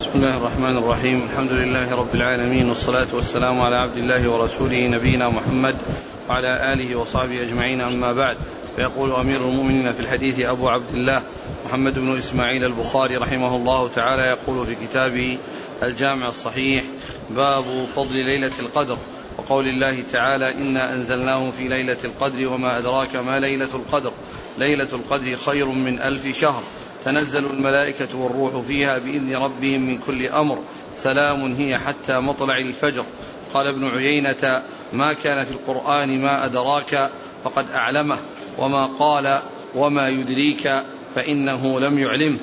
[0.00, 1.28] بسم الله الرحمن الرحيم.
[1.30, 5.76] الحمد لله رب العالمين والصلاة والسلام على عبد الله ورسوله نبينا محمد
[6.28, 7.80] وعلى آله وصحبه أجمعين.
[7.80, 8.36] أما بعد
[8.76, 11.22] فيقول أمير المؤمنين في الحديث أبو عبد الله
[11.66, 15.38] محمد بن إسماعيل البخاري رحمه الله تعالى يقول في كتابه
[15.82, 16.84] الجامع الصحيح
[17.30, 17.64] باب
[17.96, 18.96] فضل ليلة القدر.
[19.38, 24.12] وقول الله تعالى إنا أنزلناه في ليلة القدر وما أدراك ما ليلة القدر.
[24.58, 26.62] ليلة القدر خير من ألف شهر.
[27.04, 30.58] تنزل الملائكة والروح فيها بإذن ربهم من كل أمر.
[30.94, 33.04] سلام هي حتى مطلع الفجر.
[33.54, 37.10] قال ابن عيينة ما كان في القرآن ما أدراك
[37.44, 38.18] فقد أعلمه
[38.58, 39.42] وما قال
[39.74, 40.82] وما يدريك
[41.14, 42.40] فإنه لم يعلمه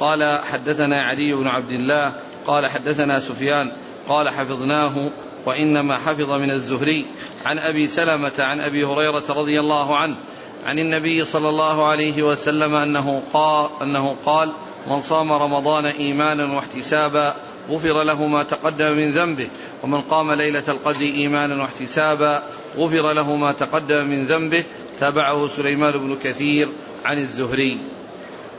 [0.00, 2.12] قال حدثنا علي بن عبد الله
[2.46, 3.72] قال حدثنا سفيان
[4.08, 5.10] قال حفظناه
[5.46, 7.06] وإنما حفظ من الزهري.
[7.44, 10.16] عن أبي سلمة عن أبي هريرة رضي الله عنه
[10.64, 14.52] عن النبي صلى الله عليه وسلم أنه قال, أنه قال
[14.86, 17.34] من صام رمضان إيمانا واحتسابا
[17.70, 19.48] غفر له ما تقدم من ذنبه
[19.82, 22.42] ومن قام ليلة القدر إيمانا واحتسابا
[22.76, 24.64] غفر له ما تقدم من ذنبه
[25.00, 26.68] تابعه سليمان بن كثير
[27.04, 27.78] عن الزهري.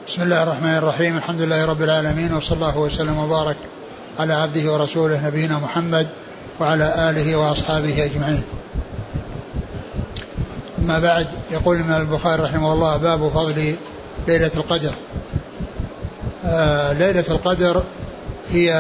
[0.08, 3.58] بسم الله الرحمن الرحيم الحمد لله رب العالمين وصلى الله وسلم وبارك
[4.20, 6.08] على عبده ورسوله نبينا محمد
[6.60, 8.44] وعلى آله وأصحابه أجمعين.
[10.86, 13.76] أما بعد يقول الإمام البخاري رحمه الله باب فضل
[14.28, 14.94] ليلة القدر.
[16.46, 17.84] آه ليلة القدر
[18.52, 18.74] هي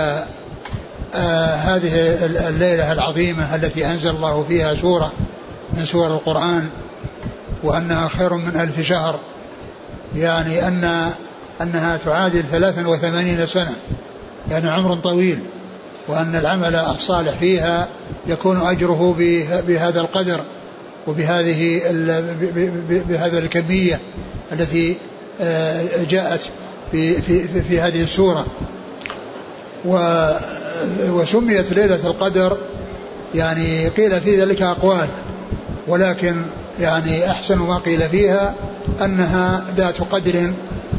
[1.15, 5.11] آه هذه الليلة العظيمة التي أنزل الله فيها سورة
[5.73, 6.69] من سور القرآن
[7.63, 9.19] وأنها خير من ألف شهر.
[10.15, 11.11] يعني أن
[11.61, 13.75] أنها تعادل ثلاثا وثمانين سنة
[14.51, 15.39] يعني عمر طويل
[16.07, 17.87] وأن العمل الصالح فيها
[18.27, 19.15] يكون أجره
[19.67, 20.39] بهذا القدر.
[21.07, 21.81] وبهذه
[22.89, 23.99] بهذا الكمية
[24.51, 24.95] التي
[26.09, 26.41] جاءت
[26.91, 28.45] في في في هذه السورة.
[31.09, 32.57] وسميت ليلة القدر
[33.35, 35.07] يعني قيل في ذلك أقوال
[35.87, 36.35] ولكن
[36.79, 38.55] يعني أحسن ما قيل فيها
[39.01, 40.51] أنها ذات قدر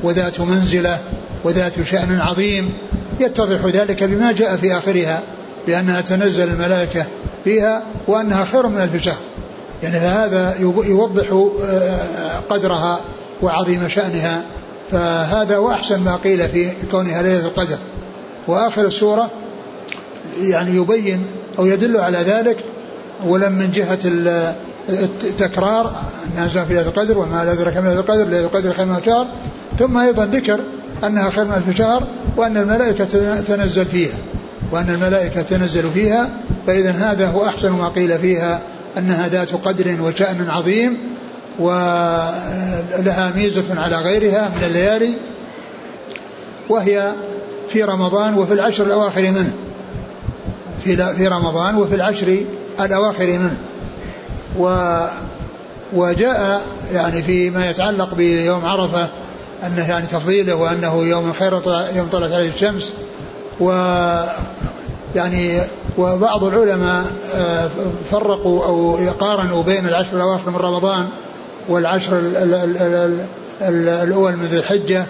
[0.03, 0.99] وذات منزلة
[1.45, 2.73] وذات شأن عظيم
[3.21, 5.23] يتضح ذلك بما جاء في آخرها
[5.67, 7.07] بأنها تنزل الملائكة
[7.45, 9.21] فيها وأنها خير من ألف شهر.
[9.83, 10.57] يعني فهذا
[10.87, 11.49] يوضح
[12.51, 13.01] قدرها
[13.43, 14.43] وعظيم شأنها.
[14.93, 17.79] فهذا وأحسن ما قيل في كونها ليلة القدر.
[18.49, 19.31] وآخر السورة
[20.41, 21.27] يعني يبين
[21.59, 22.57] أو يدل على ذلك
[23.27, 23.99] ولم من جهة
[24.89, 25.93] التكرار
[26.27, 29.27] أنها في ليلة القدر وما أدرك من ليلة القدر ليلة القدر خير من شهر
[29.79, 30.61] ثم أيضا ذكر
[31.05, 34.15] أنها خير من شهر وأن الملائكة تنزل فيها.
[34.73, 36.31] وأن الملائكة تنزل فيها
[36.67, 38.61] فإذا هذا هو أحسن ما قيل فيها
[38.99, 40.99] أنها ذات قدر وشأن عظيم
[41.59, 45.15] ولها ميزة على غيرها من الليالي
[46.69, 47.13] وهي
[47.69, 49.53] في رمضان وفي العشر الأواخر منه.
[50.85, 52.39] في في رمضان وفي العشر
[52.81, 53.57] الأواخر منه.
[54.59, 54.97] و
[55.93, 56.63] وجاء
[56.93, 59.09] يعني فيما يتعلق بيوم عرفة
[59.67, 61.61] أنه يعني تفضيله وأنه يوم خير
[61.97, 62.95] يوم طلعت عليه الشمس
[63.61, 63.71] و
[65.15, 65.61] يعني
[65.99, 67.05] وبعض العلماء
[68.11, 71.09] فرقوا أو قارنوا بين العشر الأواخر من رمضان
[71.69, 72.19] والعشر
[73.63, 75.05] الأول من ذي الحجة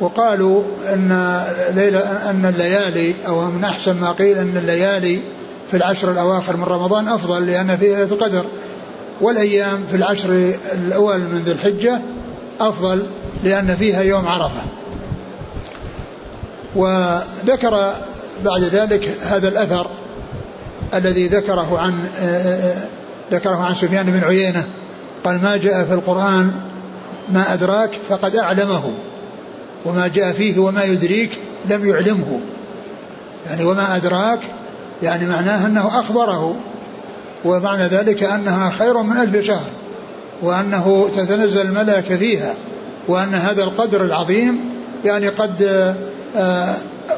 [0.00, 1.40] وقالوا أن
[1.74, 5.20] ليلة أن الليالي أو من أحسن ما قيل أن الليالي
[5.70, 8.44] في العشر الأواخر من رمضان أفضل لأن فيها ليلة القدر.
[9.20, 12.00] والأيام في العشر الأول من ذي الحجة
[12.60, 13.06] أفضل
[13.44, 14.62] لأن فيها يوم عرفة.
[16.76, 17.94] وذكر
[18.44, 19.86] بعد ذلك هذا الأثر
[20.94, 22.04] الذي ذكره عن
[23.32, 24.64] ذكره عن سفيان بن عيينة.
[25.24, 26.52] قال ما جاء في القرآن
[27.32, 28.92] ما أدراك فقد أعلمه
[29.84, 31.38] وما جاء فيه وما يدريك
[31.70, 32.40] لم يعلمه.
[33.46, 34.40] يعني وما أدراك
[35.02, 36.56] يعني معناه أنه أخبره
[37.44, 39.70] ومعنى ذلك أنها خير من ألف شهر
[40.42, 42.54] وأنه تتنزل الملائكة فيها
[43.08, 44.60] وأن هذا القدر العظيم
[45.04, 45.94] يعني قد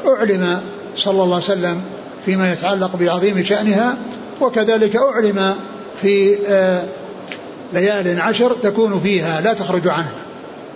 [0.07, 0.61] أعلم
[0.95, 1.81] صلى الله عليه وسلم
[2.25, 3.97] فيما يتعلق بعظيم شأنها
[4.41, 5.55] وكذلك أعلم
[6.01, 6.35] في
[7.73, 10.13] ليال عشر تكون فيها لا تخرج عنها.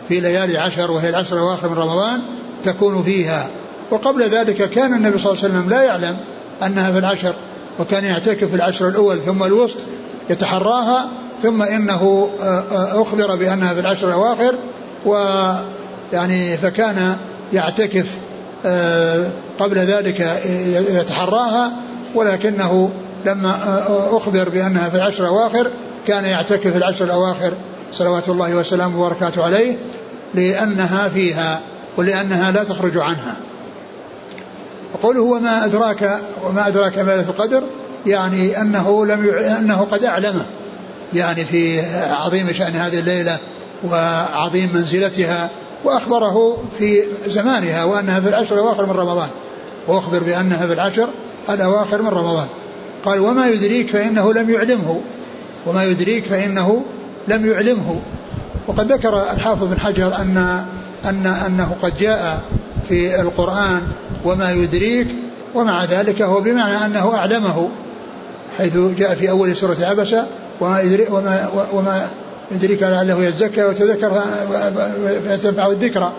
[0.09, 2.21] في ليالي عشر وهي العشر الأواخر من رمضان
[2.63, 3.49] تكون فيها.
[3.91, 6.17] وقبل ذلك كان النبي صلى الله عليه وسلم لا يعلم
[6.65, 7.33] أنها في العشر
[7.79, 9.77] وكان يعتكف في العشر الأول ثم الوسط
[10.29, 11.09] يتحراها
[11.43, 12.29] ثم إنه
[12.71, 14.55] أخبر بأنها في العشر الأواخر
[15.05, 17.17] ويعني فكان
[17.53, 18.05] يعتكف
[19.59, 20.19] قبل ذلك
[20.89, 21.71] يتحراها
[22.15, 22.91] ولكنه
[23.25, 25.69] لما أخبر بأنها في العشر الأواخر
[26.07, 27.53] كان يعتكف في العشر الأواخر
[27.93, 29.75] صلوات الله وسلامه وبركاته عليه
[30.33, 31.59] لأنها فيها
[31.97, 33.35] ولأنها لا تخرج عنها.
[34.93, 37.63] وقوله وما أدراك وما أدراك ما القدر
[38.05, 39.57] يعني أنه لم يع...
[39.59, 40.45] أنه قد أعلمه.
[41.13, 41.81] يعني في
[42.11, 43.37] عظيم شأن هذه الليلة
[43.83, 45.49] وعظيم منزلتها
[45.85, 49.27] وأخبره في زمانها وأنها في العشر الأواخر من رمضان.
[49.87, 51.07] وأخبر بأنها في العشر
[51.49, 52.47] الأواخر من رمضان.
[53.05, 55.01] قال وما يدريك فإنه لم يعلمه
[55.67, 56.83] وما يدريك فإنه
[57.27, 58.01] لم يعلمه.
[58.67, 60.65] وقد ذكر الحافظ بن حجر أن
[61.05, 62.41] أن أنه قد جاء
[62.89, 63.81] في القرآن
[64.25, 65.07] وما يدريك
[65.55, 67.69] ومع ذلك هو بمعنى أنه أعلمه
[68.57, 70.27] حيث جاء في أول سورة عبسة
[70.61, 72.07] وما وما وما
[72.51, 74.21] يدريك لعله يزكى وتذكر
[75.29, 76.13] فتنفعه الذكرى.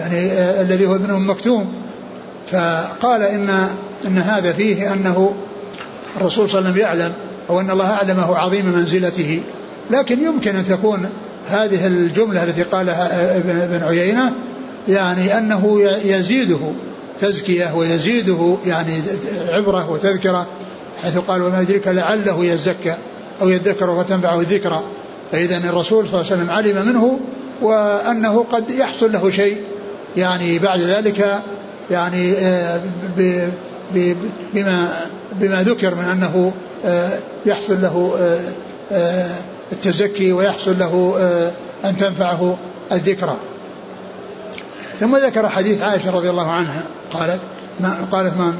[0.00, 1.74] يعني الذي هو ابن ام مكتوم.
[2.46, 3.50] فقال إن
[4.06, 5.34] إن هذا فيه أنه
[6.16, 7.12] الرسول صلى الله عليه وسلم يعلم
[7.50, 9.42] أو أن الله أعلمه عظيم منزلته.
[9.90, 11.08] لكن يمكن أن تكون
[11.48, 14.32] هذه الجملة التي قالها ابن عيينة
[14.88, 16.58] يعني أنه يزيده
[17.20, 19.02] تزكية ويزيده يعني
[19.48, 20.46] عبرة وتذكرة
[21.02, 22.94] حيث قال وما يدريك لعله يزكى
[23.42, 24.82] أو يذكر وتنفعه الذكرى.
[25.32, 27.20] فإذا الرسول صلى الله عليه وسلم علم منه
[27.62, 29.56] وأنه قد يحصل له شيء
[30.16, 31.42] يعني بعد ذلك
[31.90, 32.80] يعني آه،
[34.54, 34.88] بما
[35.32, 36.52] بما ذكر من أنه
[36.84, 38.16] آه، يحصل له
[38.92, 39.30] آه،
[39.72, 41.14] التزكي ويحصل له
[41.84, 42.58] أن تنفعه
[42.92, 43.36] الذكرى.
[45.00, 46.82] ثم ذكر حديث عائشة رضي الله عنها
[47.12, 47.40] قالت
[47.80, 48.54] ما قالت من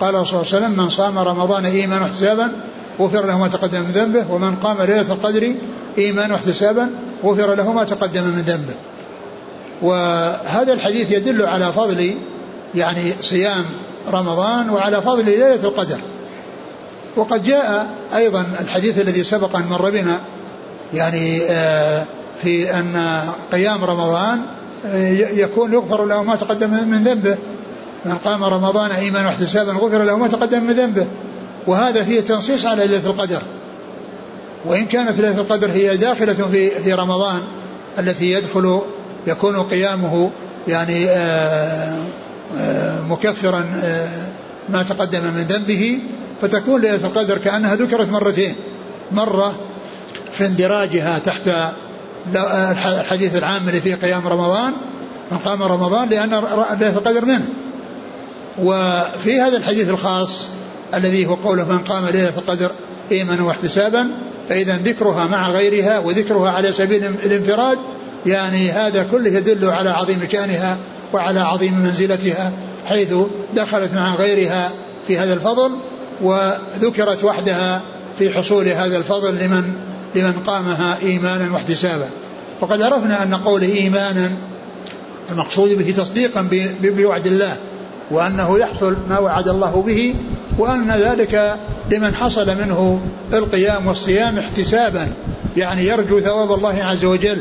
[0.00, 2.52] قال صلى الله عليه وسلم من صام رمضان إيمانا واحتسابا
[3.00, 5.54] غفر له ما تقدم من ذنبه ومن قام ليلة القدر
[5.98, 6.90] إيمانا واحتسابا
[7.24, 8.74] غفر له ما تقدم من ذنبه.
[9.82, 12.14] وهذا الحديث يدل على فضل
[12.74, 13.64] يعني صيام
[14.12, 15.98] رمضان وعلى فضل ليلة القدر.
[17.16, 17.86] وقد جاء
[18.16, 20.20] أيضا الحديث الذي سبق أن مر بنا
[20.94, 22.04] يعني آه،
[22.42, 23.20] في أن
[23.52, 24.40] قيام رمضان
[24.86, 27.36] آه، يكون يغفر له ما تقدم من ذنبه.
[28.04, 31.06] من قام رمضان إيمانا واحتسابا غفر له ما تقدم من ذنبه.
[31.66, 33.42] وهذا فيه تنصيص على ليلة القدر.
[34.64, 37.42] وإن كانت ليلة القدر هي داخلة في في رمضان
[37.98, 38.80] التي يدخل
[39.26, 40.30] يكون قيامه
[40.68, 41.98] يعني آه
[43.08, 44.08] مكفرا آه،
[44.68, 46.00] ما تقدم من ذنبه
[46.42, 48.54] فتكون ليلة القدر كأنها ذكرت مرتين.
[49.12, 49.54] مرة
[50.32, 51.50] في اندراجها تحت
[52.34, 54.72] الحديث العام اللي فيه قيام رمضان
[55.32, 56.30] من قام رمضان لأن
[56.80, 57.48] ليلة القدر منه.
[58.58, 60.46] وفي هذا الحديث الخاص
[60.94, 62.70] الذي هو قوله من قام ليلة القدر
[63.12, 64.10] إيمانا واحتسابا
[64.48, 67.78] فإذا ذكرها مع غيرها وذكرها على سبيل الانفراد
[68.26, 70.78] يعني هذا كله يدل على عظيم شأنها
[71.12, 72.52] وعلى عظيم منزلتها
[72.86, 73.14] حيث
[73.54, 74.70] دخلت مع غيرها
[75.06, 75.70] في هذا الفضل
[76.22, 77.82] وذكرت وحدها
[78.18, 79.72] في حصول هذا الفضل لمن
[80.14, 82.08] لمن قامها إيمانا واحتسابا.
[82.60, 84.32] وقد عرفنا أن قول إيمانا
[85.30, 86.48] المقصود به تصديقا
[86.82, 87.56] بوعد الله.
[88.12, 90.14] وأنه يحصل ما وعد الله به
[90.58, 91.56] وأن ذلك
[91.90, 93.00] لمن حصل منه
[93.32, 95.08] القيام والصيام احتسابا
[95.56, 97.40] يعني يرجو ثواب الله عز وجل.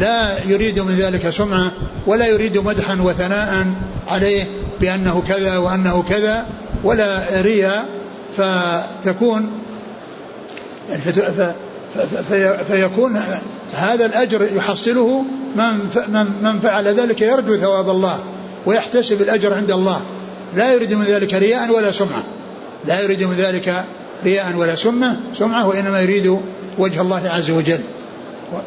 [0.00, 1.72] لا يريد من ذلك سمعة
[2.06, 3.66] ولا يريد مدحا وثناء
[4.08, 4.44] عليه
[4.80, 6.46] بأنه كذا وأنه كذا
[6.84, 7.88] ولا رياء
[8.36, 9.50] فتكون
[12.68, 13.20] فيكون
[13.74, 15.24] هذا الأجر يحصله
[15.56, 15.78] من
[16.42, 18.18] من فعل ذلك يرجو ثواب الله.
[18.66, 20.00] ويحتسب الأجر عند الله.
[20.54, 22.22] لا يريد من ذلك رياء ولا سمعة.
[22.84, 23.84] لا يريد من ذلك
[24.24, 25.16] رياء ولا سمعة.
[25.38, 26.40] سمعة وإنما يريد
[26.78, 27.80] وجه الله عز وجل.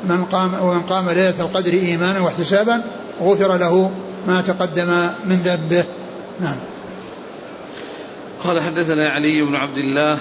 [0.09, 2.81] من قام ومن قام ليلة القدر إيمانا واحتسابا
[3.21, 3.91] غفر له
[4.27, 5.83] ما تقدم من ذنبه.
[6.39, 6.57] نعم.
[8.43, 10.17] قال حدثنا علي بن عبد الله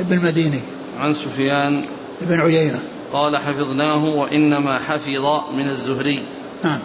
[0.00, 0.60] ابن المديني
[0.98, 1.82] عن سفيان
[2.20, 2.80] بن عيينة.
[3.12, 6.22] قال حفظناه وإنما حفظ من الزهري.
[6.64, 6.78] نعم.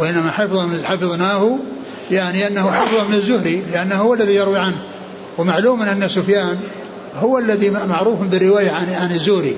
[0.00, 1.58] وإنما حفظ حفظناه
[2.10, 4.76] يعني أنه حفظ من الزهري لأنه هو الذي يروي عنه.
[5.38, 6.58] ومعلوم أن سفيان
[7.16, 9.56] هو الذي معروف بالرواية عن عن الزهري.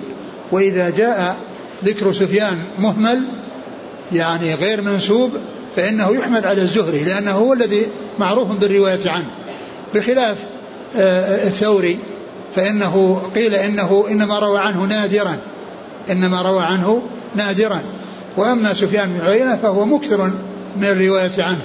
[0.52, 1.36] وإذا جاء
[1.84, 3.22] ذكر سفيان مهمل
[4.12, 5.30] يعني غير منسوب
[5.76, 7.86] فإنه يحمل على الزهري لأنه هو الذي
[8.18, 9.30] معروف بالرواية عنه.
[9.94, 10.36] بخلاف
[10.96, 11.98] آه، الثوري
[12.56, 15.38] فإنه قيل إنه إنما روى عنه نادرا.
[16.10, 17.02] إنما روى عنه
[17.36, 17.82] نادرا.
[18.38, 20.30] وأما سفيان بن عيينة فهو مكثر
[20.76, 21.64] من الرواية عنه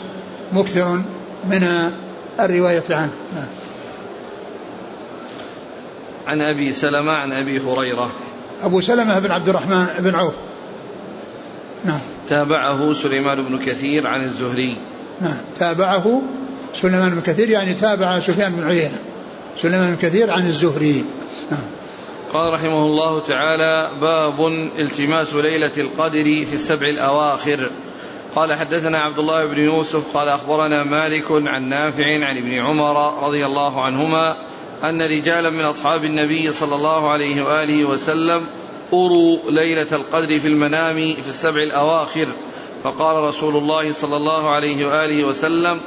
[0.54, 1.02] مكثر
[1.50, 1.92] من
[2.40, 3.12] الرواية عنه.
[3.36, 3.48] نعم.
[6.28, 8.12] عن أبي سلمة عن أبي هريرة.
[8.64, 10.34] أبو سلمة بن عبد الرحمن بن عوف.
[11.86, 12.00] نعم.
[12.30, 14.78] تابعه سليمان بن كثير عن الزهري.
[15.22, 15.38] نعم.
[15.60, 16.22] تابعه
[16.82, 18.98] سليمان بن كثير يعني تابع سفيان بن عيينة.
[19.62, 21.06] سليمان بن كثير عن الزهري.
[21.52, 21.73] نعم.
[22.34, 24.48] قال رحمه الله تعالى باب
[24.80, 27.72] التماس ليلة القدر في السبع الأواخر.
[28.36, 33.46] قال حدثنا عبد الله بن يوسف قال أخبرنا مالك عن نافع عن ابن عمر رضي
[33.46, 34.38] الله عنهما
[34.84, 38.48] أن رجالا من أصحاب النبي صلى الله عليه وآله وسلم
[38.94, 42.28] أروا ليلة القدر في المنام في السبع الأواخر.
[42.84, 45.82] فقال رسول الله صلى الله عليه وآله وسلم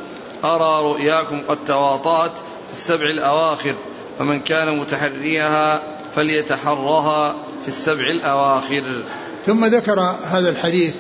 [0.45, 2.33] أرى رؤياكم قد تواطأت
[2.69, 3.75] في السبع الأواخر
[4.19, 9.03] فمن كان متحريها فليتحرها في السبع الأواخر.
[9.47, 10.95] ثم ذكر هذا الحديث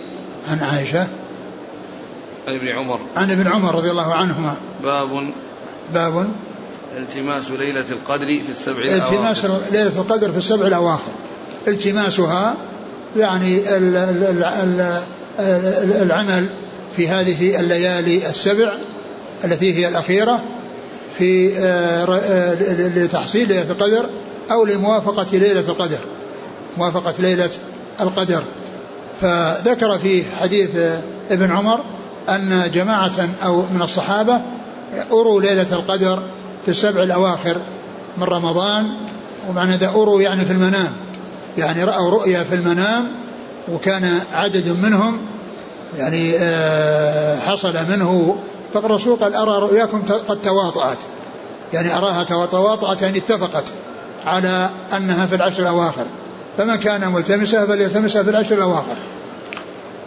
[0.49, 1.07] عن عائشة.
[2.49, 3.01] عن ابن عمر.
[3.17, 4.55] عن ابن عمر رضي الله عنهما.
[4.83, 5.33] باب.
[5.95, 6.29] باب.
[6.97, 9.15] التماس ليلة القدر في السبع الأواخر.
[9.15, 11.13] التماس ليلة القدر في السبع الأواخر.
[11.69, 12.55] التماسها
[13.17, 15.03] يعني ال ال ال
[16.03, 16.47] العمل
[16.97, 18.79] في هذه الليالي السبع
[19.45, 20.43] التي هي الأخيرة
[21.19, 22.55] في آه، آه،
[22.99, 24.07] لتحصيل ليلة القدر.
[24.51, 25.99] أو لموافقة ليلة القدر
[26.77, 27.51] موافقة ليلة
[28.01, 28.43] القدر.
[29.21, 31.01] فذكر في حديث آه،
[31.31, 31.81] ابن عمر
[32.29, 34.41] أن جماعة أو من الصحابة
[35.13, 36.23] أروا ليلة القدر
[36.65, 37.57] في السبع الأواخر
[38.19, 38.87] من رمضان
[39.49, 40.93] ومعنى ذا أروا يعني في المنام
[41.59, 43.13] يعني رأوا رؤيا في المنام
[43.73, 45.19] وكان عدد منهم
[45.99, 46.33] يعني
[47.41, 48.37] حصل منه
[48.75, 50.99] فالرسول قال أرى رؤياكم قد تواطأت
[51.73, 53.65] يعني أراها تواطأت يعني اتفقت.
[54.27, 56.07] على أنها في العشر الأواخر.
[56.59, 58.97] فمن كان ملتمسها فليلتمسها في العشر الأواخر.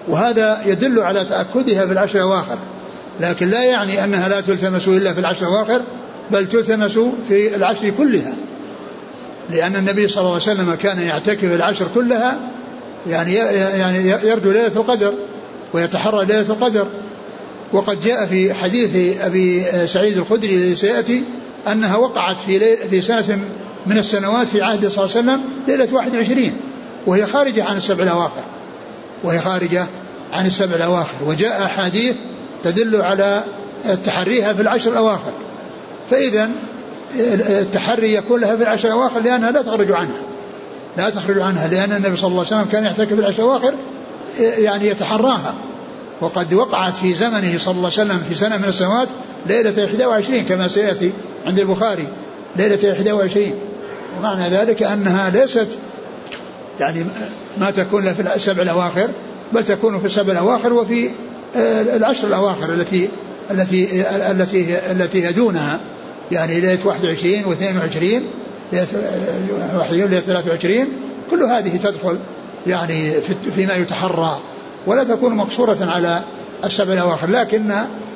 [0.07, 2.57] وهذا يدل على تأكدها في العشر الأواخر.
[3.19, 5.81] لكن لا يعني أنها لا تلتمس إلا في العشر الأواخر
[6.31, 8.33] بل تلتمس في العشر كلها.
[9.49, 12.39] لأن النبي صلى الله عليه وسلم كان يعتكف العشر كلها
[13.07, 15.13] يعني يعني يرجو ليلة القدر
[15.73, 16.88] ويتحرى ليلة القدر.
[17.73, 21.23] وقد جاء في حديث أبي سعيد الخدري الذي سيأتي
[21.71, 23.39] أنها وقعت في, في سنة
[23.86, 26.53] من السنوات في عهد صلى الله عليه وسلم ليلة 21
[27.05, 28.43] وهي خارجة عن السبع الأواخر.
[29.24, 29.88] وهي خارجة
[30.33, 31.15] عن السبع الأواخر.
[31.27, 32.15] وجاء أحاديث
[32.63, 33.43] تدل على
[34.03, 35.31] تحريها في العشر الأواخر.
[36.09, 36.50] فإذا
[37.50, 40.21] التحري يكون لها في العشر الأواخر لأنها لا تخرج عنها.
[40.98, 43.74] لا تخرج عنها لأن النبي صلى الله عليه وسلم كان يعتكف في العشر الأواخر
[44.39, 45.55] يعني يتحراها.
[46.21, 49.07] وقد وقعت في زمنه صلى الله عليه وسلم في سنة من السنوات
[49.48, 51.12] ليلة 21 كما سيأتي
[51.45, 52.07] عند البخاري.
[52.55, 53.53] ليلة 21
[54.19, 55.67] ومعنى ذلك أنها ليست
[56.79, 57.05] يعني
[57.57, 59.09] ما تكون في السبع الأواخر
[59.53, 61.09] بل تكون في السبع الأواخر وفي
[61.55, 63.09] آه، العشر الأواخر التي
[63.51, 65.79] التي التي التي هي دونها
[66.31, 68.03] يعني ليلة 21 و22
[68.73, 68.88] ليلة
[69.77, 70.88] 21 ليلة 23
[71.31, 72.17] كل هذه تدخل
[72.67, 73.11] يعني
[73.55, 74.39] فيما يتحرى
[74.88, 76.21] ولا تكون مقصورة على
[76.65, 77.29] السبع الأواخر.
[77.29, 77.67] لكن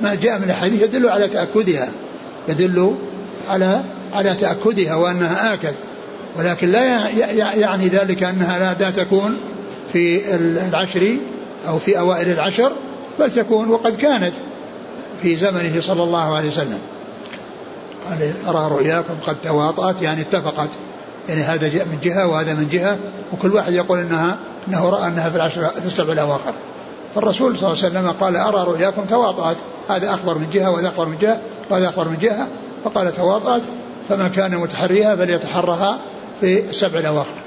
[0.02, 1.90] ما جاء من الحديث يدل على تأكدها
[2.48, 2.96] يدل
[3.48, 3.84] على
[4.14, 5.74] على تأكدها وأنها آكد.
[6.38, 7.10] ولكن لا
[7.56, 9.38] يعني ذلك أنها لا تكون
[9.94, 11.18] في العشر
[11.68, 12.72] أو في أوائل العشر
[13.20, 14.34] بل تكون وقد كانت
[15.22, 16.80] في زمنه صلى الله عليه وسلم.
[18.10, 20.70] قال أرى رؤياكم قد تواطأت يعني اتفقت.
[21.30, 22.98] يعني هذا من جهة وهذا من جهة
[23.34, 24.38] وكل واحد يقول أنها
[24.68, 26.54] أنه رأى أنها في العشر في السبع الأواخر.
[27.16, 29.58] فالرسول صلى الله عليه وسلم قال أرى رؤياكم تواطأت.
[29.90, 32.48] هذا أخبر من جهة وهذا أخبر من جهة وهذا أخبر من جهة.
[32.84, 33.62] فقال تواطأت
[34.10, 36.00] فمن كان متحريها فليتحرها.
[36.42, 37.38] في السبع الأواخر.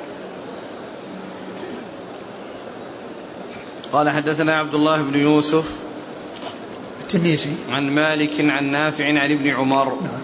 [3.93, 5.76] قال حدثنا عبد الله بن يوسف
[7.00, 9.85] التنيسي عن مالك عن نافع عن ابن عمر.
[9.85, 10.21] نعم.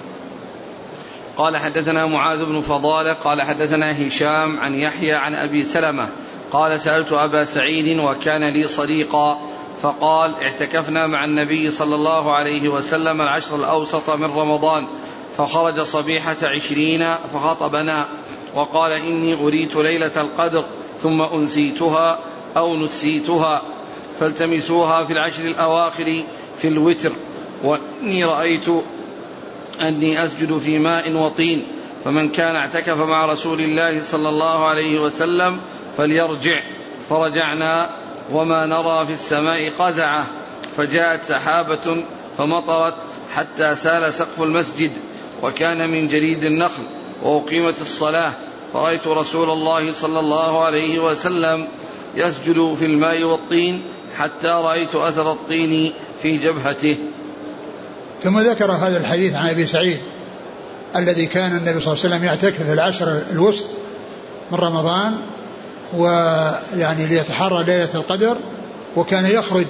[1.37, 6.09] قال حدثنا معاذ بن فضالة قال حدثنا هشام عن يحيى عن أبي سلمة
[6.53, 9.41] قال سألت أبا سعيد وكان لي صديقا
[9.83, 14.87] فقال اعتكفنا مع النبي صلى الله عليه وسلم العشر الأوسط من رمضان
[15.37, 18.09] فخرج صبيحة عشرين فخطبنا.
[18.55, 20.65] وقال إني أريت ليلة القدر
[20.99, 22.19] ثم أنسيتها
[22.57, 23.63] أو نسيتها
[24.21, 26.23] فالتمسوها في العشر الأواخر
[26.59, 27.13] في الوتر
[27.65, 28.67] وإني رأيت
[29.81, 31.67] أني أسجد في ماء وطين
[32.05, 35.61] فمن كان اعتكف مع رسول الله صلى الله عليه وسلم
[35.97, 36.63] فليرجع
[37.09, 37.91] فرجعنا
[38.33, 40.27] وما نرى في السماء قزعة
[40.77, 42.05] فجاءت سحابة
[42.39, 42.95] فمطرت
[43.35, 44.93] حتى سال سقف المسجد
[45.43, 46.83] وكان من جريد النخل
[47.23, 48.33] وأقيمت الصلاة.
[48.73, 51.69] فرأيت رسول الله صلى الله عليه وسلم
[52.15, 56.97] يسجد في الماء والطين حتى رأيت أثر الطين في جبهته.
[58.23, 60.01] ثم ذكر هذا الحديث عن أبي سعيد
[60.97, 63.67] الذي كان النبي صلى الله عليه وسلم يعتكف في العشر الوسط
[64.53, 65.15] من رمضان
[65.97, 68.37] ويعني ليتحرى ليلة القدر
[68.97, 69.67] وكان يخرج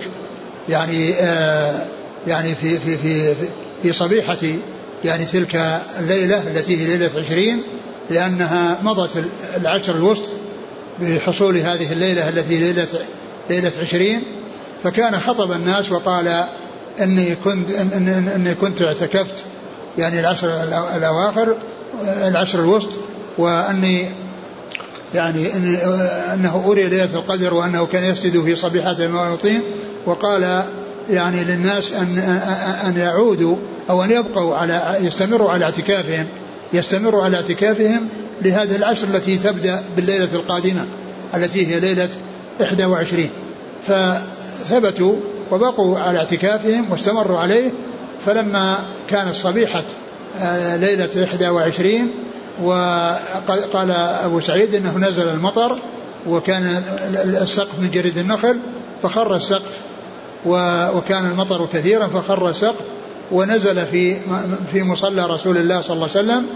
[0.68, 1.86] يعني آه
[2.26, 3.34] يعني في في في
[3.82, 4.38] في صبيحة
[5.04, 7.62] يعني تلك الليلة التي هي ليلة عشرين
[8.10, 9.24] لأنها مضت
[9.56, 10.24] العشر الوسط
[11.00, 12.86] بحصول هذه الليلة التي ليلة
[13.50, 14.22] ليلة عشرين.
[14.84, 16.44] فكان خطب الناس وقال
[17.00, 19.44] إني كنت إن إني كنت اعتكفت
[19.98, 20.62] يعني العشر
[20.96, 21.56] الأواخر
[22.04, 22.90] العشر الوسط
[23.38, 24.08] وأني
[25.14, 25.74] يعني إن
[26.34, 29.62] إنه أري ليلة القدر وأنه كان يسجد في صبيحة المواطين
[30.06, 30.62] وقال
[31.10, 32.18] يعني للناس ان
[32.86, 33.56] أن يعودوا
[33.90, 36.26] أو أن يبقوا على يستمروا على اعتكافهم
[36.72, 38.08] يستمروا على اعتكافهم
[38.42, 40.86] لهذه العشر التي تبدأ بالليلة القادمة
[41.34, 42.08] التي هي ليلة
[42.60, 43.28] 21
[43.86, 45.16] فثبتوا
[45.50, 47.70] وبقوا على اعتكافهم واستمروا عليه
[48.26, 48.78] فلما
[49.08, 49.84] كانت صبيحة
[50.40, 51.08] آه، ليلة
[51.50, 52.10] 21
[52.62, 53.90] وقال
[54.24, 55.78] أبو سعيد أنه نزل المطر
[56.28, 56.82] وكان
[57.24, 58.60] السقف من جريد النخل
[59.02, 59.80] فخر السقف
[60.46, 62.84] وكان المطر كثيرا فخر السقف
[63.32, 64.16] ونزل في
[64.72, 66.46] في مصلى رسول الله صلى الله عليه وسلم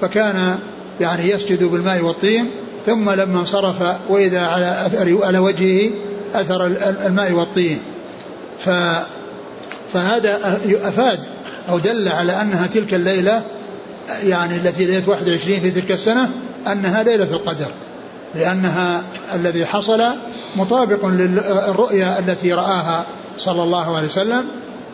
[0.00, 0.58] فكان
[1.00, 2.50] يعني يسجد بالماء والطين
[2.86, 3.76] ثم لما انصرف
[4.08, 4.90] وإذا على
[5.22, 5.90] على وجهه
[6.34, 6.66] أثر
[7.06, 7.78] الماء والطين.
[8.58, 8.70] ف
[9.92, 10.36] فهذا
[10.82, 11.20] أفاد
[11.68, 13.42] أو دل على أنها تلك الليلة
[14.24, 16.30] يعني التي ليلة 21 في تلك السنة
[16.72, 17.68] أنها ليلة القدر
[18.34, 19.02] لأنها
[19.34, 20.02] الذي حصل
[20.56, 23.06] مطابق للرؤيا التي رآها
[23.38, 24.44] صلى الله عليه وسلم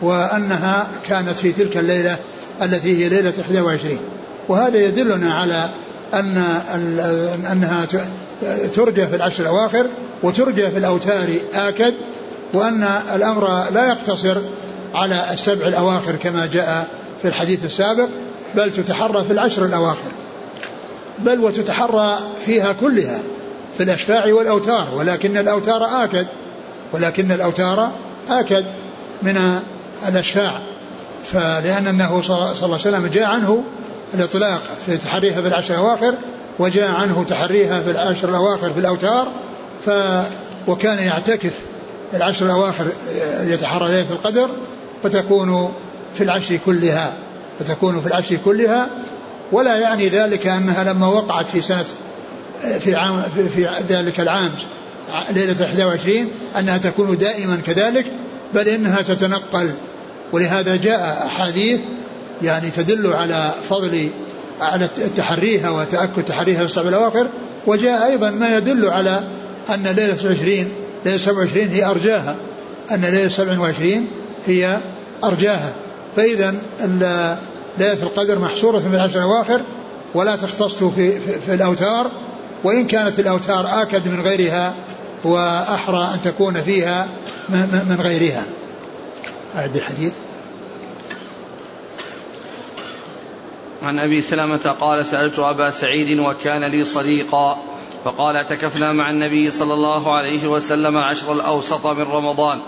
[0.01, 2.17] وأنها كانت في تلك الليلة
[2.61, 3.99] التي هي ليلة 21
[4.47, 5.69] وهذا يدلنا على
[6.13, 6.37] أن
[7.51, 7.87] أنها
[8.73, 9.85] ترجى في العشر الأواخر
[10.23, 11.93] وترجى في الأوتار آكد
[12.53, 12.83] وأن
[13.15, 14.37] الأمر لا يقتصر
[14.93, 16.87] على السبع الأواخر كما جاء
[17.21, 18.09] في الحديث السابق
[18.55, 20.11] بل تتحرى في العشر الأواخر.
[21.19, 23.19] بل وتتحرى فيها كلها
[23.77, 26.27] في الأشفاع والأوتار ولكن الأوتار آكد
[26.93, 27.91] ولكن الأوتار
[28.31, 28.65] اكد
[29.21, 29.59] من
[30.07, 30.61] الأشفاع.
[31.33, 33.63] فلأن النبي صلى الله عليه وسلم جاء عنه
[34.13, 36.13] الإطلاق في تحريها في العشر الأواخر
[36.59, 39.27] وجاء عنه تحريها في العشر الأواخر في الأوتار
[39.85, 39.89] ف
[40.67, 41.53] وكان يعتكف
[42.13, 42.87] العشر الأواخر
[43.41, 44.49] يتحرى ليلة القدر
[45.03, 45.73] فتكون
[46.15, 47.13] في العشر كلها
[47.59, 48.89] فتكون في العشر كلها
[49.51, 51.85] ولا يعني ذلك أنها لما وقعت في سنة
[52.79, 53.23] في عام
[53.55, 54.51] في ذلك العام
[55.31, 56.27] ليلة 21
[56.59, 58.05] أنها تكون دائما كذلك
[58.53, 59.73] بل إنها تتنقل.
[60.31, 61.79] ولهذا جاء أحاديث
[62.43, 64.09] يعني تدل على فضل
[64.61, 67.27] على تحريها وتأكد تحريها في السبع الأواخر
[67.67, 69.23] وجاء أيضا ما يدل على
[69.73, 70.67] أن ليلة 27
[71.05, 72.35] ليلة 27 هي أرجاها.
[72.91, 74.07] أن ليلة 27
[74.47, 74.77] هي
[75.23, 75.73] أرجاها.
[76.15, 76.55] فإذا
[77.77, 79.61] ليلة القدر محصورة في العشر الأواخر
[80.15, 82.11] ولا تختص في, في, في الأوتار
[82.63, 84.75] وإن كانت الأوتار آكد من غيرها
[85.23, 87.07] وأحرى أن تكون فيها
[87.49, 88.45] من غيرها.
[89.55, 90.13] أعد الحديث.
[93.83, 97.57] عن أبي سلمة قال سألت أبا سعيد وكان لي صديقا
[98.05, 102.59] فقال اعتكفنا مع النبي صلى الله عليه وسلم العشر الأوسط من رمضان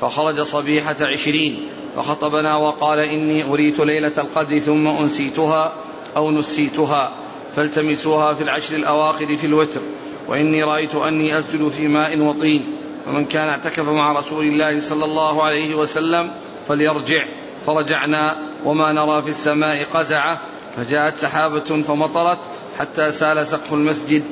[0.00, 1.58] فخرج صبيحة عشرين
[1.96, 5.72] فخطبنا وقال إني أريت ليلة القدر ثم أنسيتها
[6.16, 7.10] أو نسيتها
[7.56, 9.80] فالتمسوها في العشر الأواخر في الوتر
[10.28, 12.64] وإني رأيت أني أسجد في ماء وطين.
[13.06, 16.30] فمن كان اعتكف مع رسول الله صلى الله عليه وسلم
[16.68, 17.26] فليرجع.
[17.66, 20.40] فرجعنا وما نرى في السماء قزعة.
[20.76, 22.38] فجاءت سحابة فمطرت
[22.78, 24.22] حتى سال سقف المسجد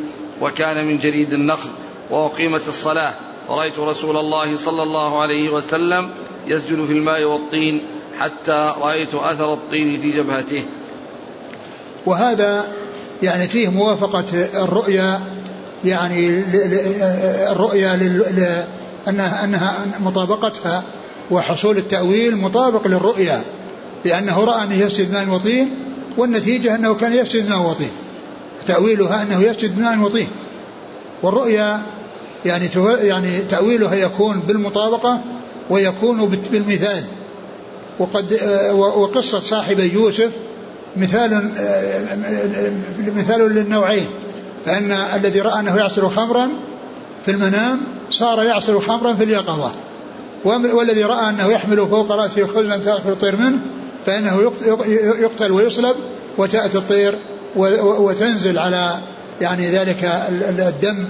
[0.40, 1.68] وكان من جريد النخل
[2.10, 3.14] وأقيمت الصلاة.
[3.48, 6.10] فرأيت رسول الله صلى الله عليه وسلم
[6.46, 7.82] يسجد في الماء والطين
[8.18, 10.64] حتى رأيت أثر الطين في جبهته.
[12.06, 12.64] وهذا
[13.22, 14.24] يعني فيه موافقة
[14.64, 15.20] الرؤيا
[15.84, 16.44] يعني
[17.52, 17.94] الرؤيا
[19.08, 20.84] أنها, أنها مطابقتها
[21.30, 23.40] وحصول التأويل مطابق للرؤيا
[24.04, 25.70] لأنه رأى أنه يسجد ماء وطين
[26.16, 27.90] والنتيجة أنه كان يسجد ماء وطين.
[28.66, 30.28] تأويلها أنه يسجد ماء وطين.
[31.22, 31.80] والرؤيا
[32.44, 32.68] يعني
[33.00, 35.20] يعني تأويلها يكون بالمطابقة
[35.70, 37.04] ويكون بالمثال.
[37.98, 38.40] وقد
[38.74, 40.30] وقصة صاحب يوسف
[40.96, 41.50] مثال
[43.16, 44.06] مثال للنوعين.
[44.66, 46.48] فإن الذي رأى أنه يعصر خمرا
[47.24, 49.72] في المنام صار يعصر خمرا في اليقظة.
[50.44, 53.58] والذي رأى أنه يحمل فوق رأسه خبزا تأكل الطير منه
[54.06, 54.52] فإنه
[55.20, 55.96] يقتل ويصلب
[56.38, 57.18] وتأتي الطير
[57.56, 58.98] وتنزل على
[59.40, 60.04] يعني ذلك
[60.58, 61.08] الدم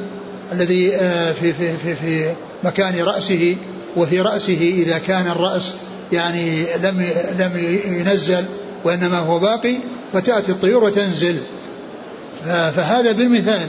[0.53, 2.33] الذي آه، في في في في
[2.65, 3.57] مكان رأسه.
[3.97, 5.75] وفي رأسه إذا كان الرأس
[6.13, 7.07] يعني لم
[7.39, 8.45] لم ينزل
[8.85, 9.77] وإنما هو باقي
[10.13, 11.43] فتأتي الطيور وتنزل.
[12.47, 13.69] فهذا بالمثال.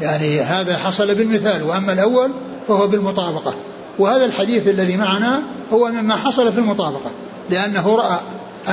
[0.00, 2.30] يعني هذا حصل بالمثال وأما الأول
[2.68, 3.54] فهو بالمطابقة.
[3.98, 7.10] وهذا الحديث الذي معنا هو مما حصل في المطابقة
[7.50, 8.18] لأنه رأى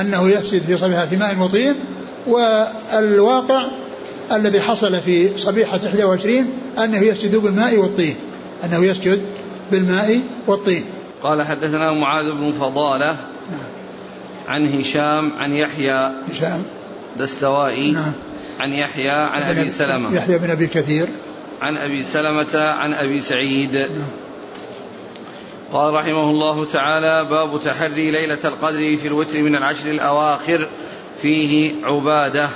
[0.00, 1.74] أنه يسجد في صبيحة ماء وطين
[2.26, 3.66] والواقع
[4.32, 6.46] الذي حصل في صبيحة 21
[6.84, 8.16] أنه يسجد بالماء والطين
[8.64, 9.22] أنه يسجد
[9.72, 10.84] بالماء والطين.
[11.22, 13.16] قال حدثنا معاذ بن فضالة
[13.50, 13.60] نعم.
[14.48, 16.62] عن هشام عن يحيى هشام.
[17.18, 18.12] دستوائي نعم.
[18.60, 20.14] عن يحيى عن أبي سلمة.
[20.14, 21.08] يحيى بن أبي كثير.
[21.62, 23.76] عن أبي سلمة عن أبي سعيد.
[23.76, 24.08] نعم.
[25.72, 30.68] قال رحمه الله تعالى باب تحري ليلة القدر في الوتر من العشر الأواخر
[31.22, 32.48] فيه عبادة.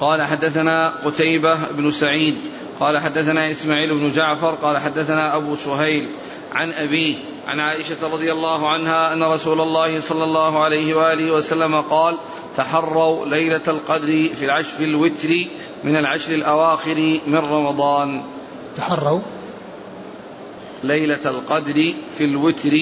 [0.00, 2.36] قال حدثنا قتيبة بن سعيد
[2.80, 6.08] قال حدثنا إسماعيل بن جعفر قال حدثنا أبو سهيل
[6.54, 7.14] عن أبيه
[7.46, 12.16] عن عائشة رضي الله عنها أن رسول الله صلى الله عليه وآله وسلم قال
[12.56, 15.28] تحروا ليلة القدر في العشر في الوتر
[15.84, 18.22] من العشر الأواخر من رمضان.
[18.76, 19.20] تحروا
[20.84, 22.78] ليلة القدر في الوتر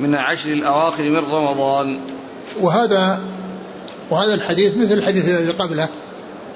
[0.00, 2.00] من العشر الأواخر من رمضان.
[2.60, 3.22] وهذا
[4.10, 5.88] وهذا الحديث مثل الحديث الذي قبله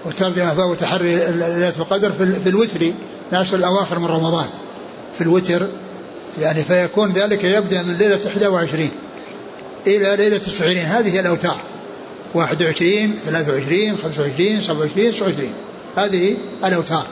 [0.06, 2.92] وترجمة باب تحري ليلة القدر في الوتر
[3.32, 4.48] العشر الأواخر من رمضان.
[5.18, 5.66] في الوتر
[6.40, 8.90] يعني فيكون ذلك يبدأ من ليلة 21
[9.86, 11.56] إلى ليلة 29 هذه الأوتار.
[12.34, 15.54] 21 23 25 27 29
[15.96, 17.06] هذه الأوتار.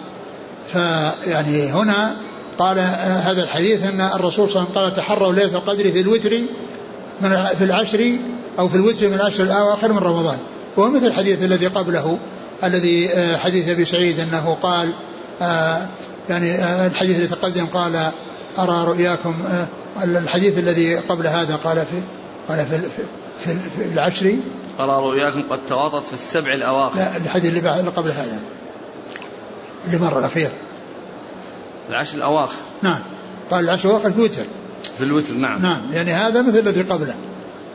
[0.72, 2.16] فيعني هنا
[2.58, 2.78] قال
[3.24, 6.38] هذا الحديث أن الرسول صلى الله عليه وسلم قال تحروا ليلة القدر في الوتر
[7.20, 8.18] من في العشر
[8.58, 10.38] أو في الوتر من العشر الأواخر من رمضان.
[10.76, 12.18] وهو مثل الحديث الذي قبله
[12.64, 14.94] الذي آه، حديث أبي سعيد أنه قال
[15.42, 15.86] آه،
[16.28, 18.12] يعني آه، الحديث الذي تقدم قال
[18.58, 19.34] أرى رؤياكم
[20.02, 22.02] الحديث الذي قبل هذا قال في
[22.48, 22.78] قال في,
[23.38, 24.36] في, في العشر.
[24.80, 26.96] أرى رؤياكم قد تواطت في السبع الأواخر.
[26.96, 28.38] لا الحديث اللي بعد قبل هذا.
[29.86, 30.50] اللي مر الأخير.
[31.88, 32.56] العشر الأواخر.
[32.82, 33.00] نعم.
[33.50, 34.42] قال العشر الأواخر في الوتر.
[34.98, 35.62] في الوتر نعم.
[35.62, 35.80] نعم.
[35.92, 37.14] يعني هذا مثل الذي قبله.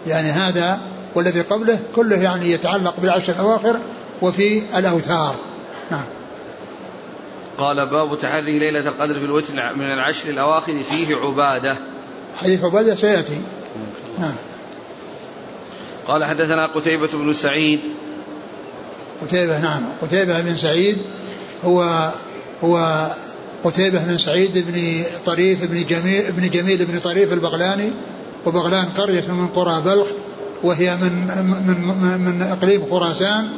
[0.07, 0.79] يعني هذا
[1.15, 3.79] والذي قبله كله يعني يتعلق بالعشر الأواخر
[4.21, 5.35] وفي الأوتار.
[5.91, 6.05] نعم.
[7.57, 11.75] قال باب تحري ليلة القدر في الوتر من العشر الأواخر فيه عبادة.
[12.41, 13.41] حديث عبادة سيأتي.
[14.19, 14.35] نعم.
[16.07, 17.79] قال حدثنا قتيبة بن سعيد.
[19.21, 19.83] قتيبة نعم.
[20.01, 20.97] قتيبة بن سعيد
[21.65, 22.09] هو
[22.63, 23.07] هو
[23.63, 27.91] قتيبة بن سعيد بن طريف بن جميل بن جميل بن طريف البغلاني.
[28.45, 30.07] وبغلان قرية من قرى بلخ
[30.63, 33.49] وهي من من من, من أقليم خراسان.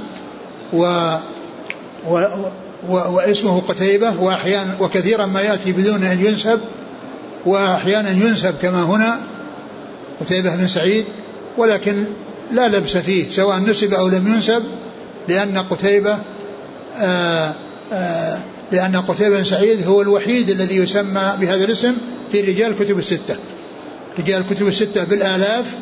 [0.74, 0.84] و,
[2.08, 2.52] و, و
[2.88, 6.60] واسمه قتيبة واحيانا وكثيرا ما يأتي بدون أن ينسب
[7.46, 9.20] وأحيانا ينسب كما هنا
[10.22, 11.06] قتيبة بن سعيد
[11.58, 12.06] ولكن
[12.52, 14.63] لا لبس فيه سواء نسب أو لم ينسب
[15.28, 16.20] لأن قتيبة
[16.98, 17.54] آآ
[17.94, 18.39] آآ
[18.72, 21.94] لأن قتيبة بن سعيد هو الوحيد الذي يسمى بهذا الاسم
[22.32, 23.36] في رجال الكتب الستة.
[24.20, 25.74] رجال الكتب الستة بالآلاف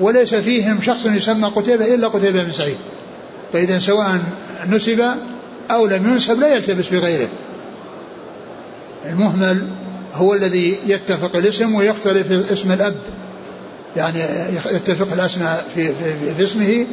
[0.00, 2.78] وليس فيهم شخص يسمى قتيبة إلا قتيبة بن سعيد.
[3.52, 4.20] فإذا سواء
[4.70, 5.04] نسب
[5.72, 7.28] أو لم ينسب لا يلتبس بغيره.
[9.06, 9.68] المهمل
[10.14, 12.94] هو الذي يتفق الاسم ويختلف اسم الأب.
[13.96, 14.20] يعني
[14.70, 16.86] يتفق الأسماء في, في, في اسمه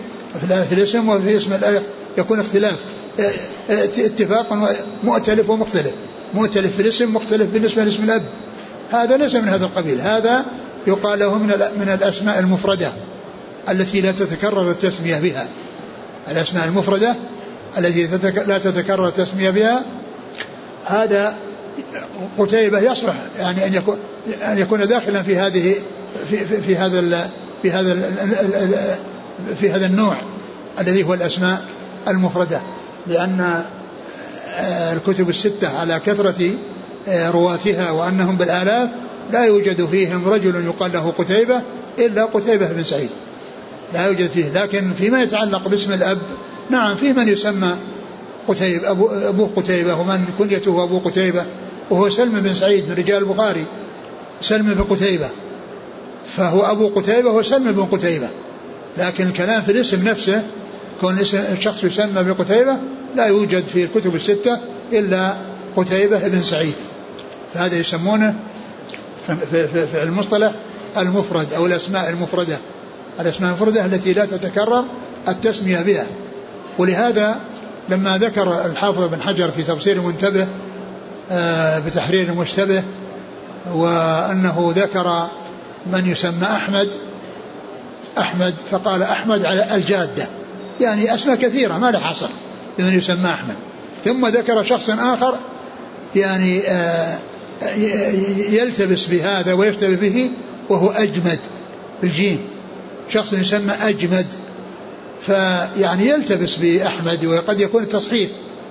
[0.70, 1.84] في الاسم وفي اسم الأب
[2.18, 2.76] يكون اختلاف.
[3.70, 4.54] اتفاق
[5.04, 5.92] مؤتلف ومختلف.
[6.34, 8.24] مؤتلف في الاسم مختلف بالنسبة لاسم الأب.
[8.92, 10.02] هذا ليس من هذا القبيل.
[10.02, 10.46] هذا
[10.88, 11.48] يقال له من
[11.80, 12.92] من الأسماء المفردة
[13.70, 15.48] التي لا تتكرر التسمية بها.
[16.32, 17.16] الأسماء المفردة
[17.78, 18.08] التي
[18.48, 19.86] لا تتكرر التسمية بها
[20.86, 21.36] هذا
[22.38, 24.00] قتيبة يصلح يعني أن يكون
[24.44, 25.76] أن يكون داخلا في هذه
[26.30, 27.30] في, في, في هذا
[27.62, 27.94] في هذا
[29.60, 30.22] في هذا النوع
[30.80, 31.62] الذي هو الأسماء
[32.08, 32.62] المفردة.
[33.08, 33.64] لأن
[34.58, 36.52] آه، الكتب الستة على كثرة
[37.08, 38.90] آه، رواتها وأنهم بالآلاف
[39.32, 41.62] لا يوجد فيهم رجل يقال له قتيبة
[42.00, 43.10] إلا قتيبة بن سعيد.
[43.94, 44.50] لا يوجد فيه.
[44.50, 46.22] لكن فيما يتعلق باسم الأب
[46.70, 47.78] نعم في من يسمى
[48.48, 51.46] قتيب أبو قتيبة ومن كنيته أبو قتيبة
[51.90, 53.66] وهو سلم بن سعيد من رجال البخاري
[54.42, 55.30] سلم بن قتيبة.
[56.38, 58.30] فهو أبو قتيبة وسلم بن قتيبة.
[58.98, 60.44] لكن الكلام في الاسم نفسه
[61.02, 62.78] كون الشخص يسمى بقتيبة
[63.16, 64.60] لا يوجد في الكتب الستة
[64.92, 65.38] إلا
[65.76, 66.76] قتيبة بن سعيد.
[67.54, 68.36] فهذا يسمونه
[69.28, 70.52] في المصطلح
[70.98, 72.58] المفرد أو الأسماء المفردة.
[73.20, 74.86] الأسماء المفردة التي لا تتكرر
[75.28, 76.06] التسمية بها.
[76.80, 77.40] ولهذا
[77.90, 80.48] لما ذكر الحافظ بن حجر في تفسير المنتبه
[81.32, 82.84] آه، بتحرير المشتبه
[83.74, 85.28] وأنه ذكر
[85.94, 86.90] من يسمى أحمد
[88.18, 90.28] أحمد فقال أحمد على الجادة.
[90.82, 92.30] يعني أسماء كثيرة ما لها حصر
[92.80, 93.56] لمن يسمى أحمد.
[94.06, 95.36] ثم ذكر شخص آخر
[96.16, 97.18] يعني آه،
[98.38, 100.32] يلتبس بهذا ويشتبه به
[100.70, 101.40] وهو أجمد
[102.02, 102.40] بالجيم
[103.10, 104.28] شخص يسمى أجمد.
[105.22, 108.30] فيعني يلتبس بأحمد وقد يكون التصحيف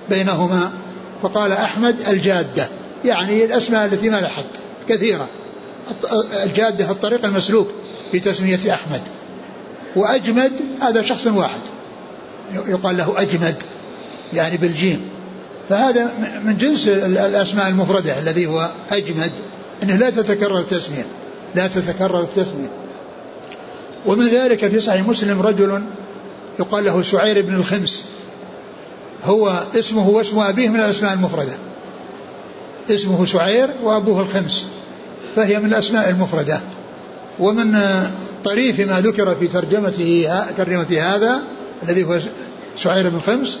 [0.09, 0.71] بينهما.
[1.21, 2.67] فقال أحمد الجادة.
[3.05, 4.45] يعني الأسماء التي ما لها حد
[4.89, 5.29] كثيرة
[6.43, 7.67] الجادة في الطريق المسلوك
[8.11, 9.01] في تسمية أحمد.
[9.95, 11.59] وأجمد هذا شخص واحد.
[12.67, 13.55] يقال له أجمد
[14.33, 15.01] يعني بالجيم.
[15.69, 16.13] فهذا
[16.45, 19.31] من جنس الأسماء المفردة الذي هو أجمد.
[19.83, 21.05] أنه لا تتكرر التسمية.
[21.55, 22.71] لا تتكرر التسمية.
[24.05, 25.83] ومن ذلك في صحيح مسلم رجل
[26.59, 28.05] يقال له سعير بن الخمس.
[29.25, 31.53] هو اسمه واسم أبيه من الأسماء المفردة.
[32.89, 34.65] اسمه سعير وأبوه الخمس.
[35.35, 36.61] فهي من الأسماء المفردة.
[37.39, 37.77] ومن
[38.43, 41.41] طريف ما ذكر في ترجمته ترجمة هذا
[41.83, 42.19] الذي هو
[42.77, 43.59] سعير بن خمس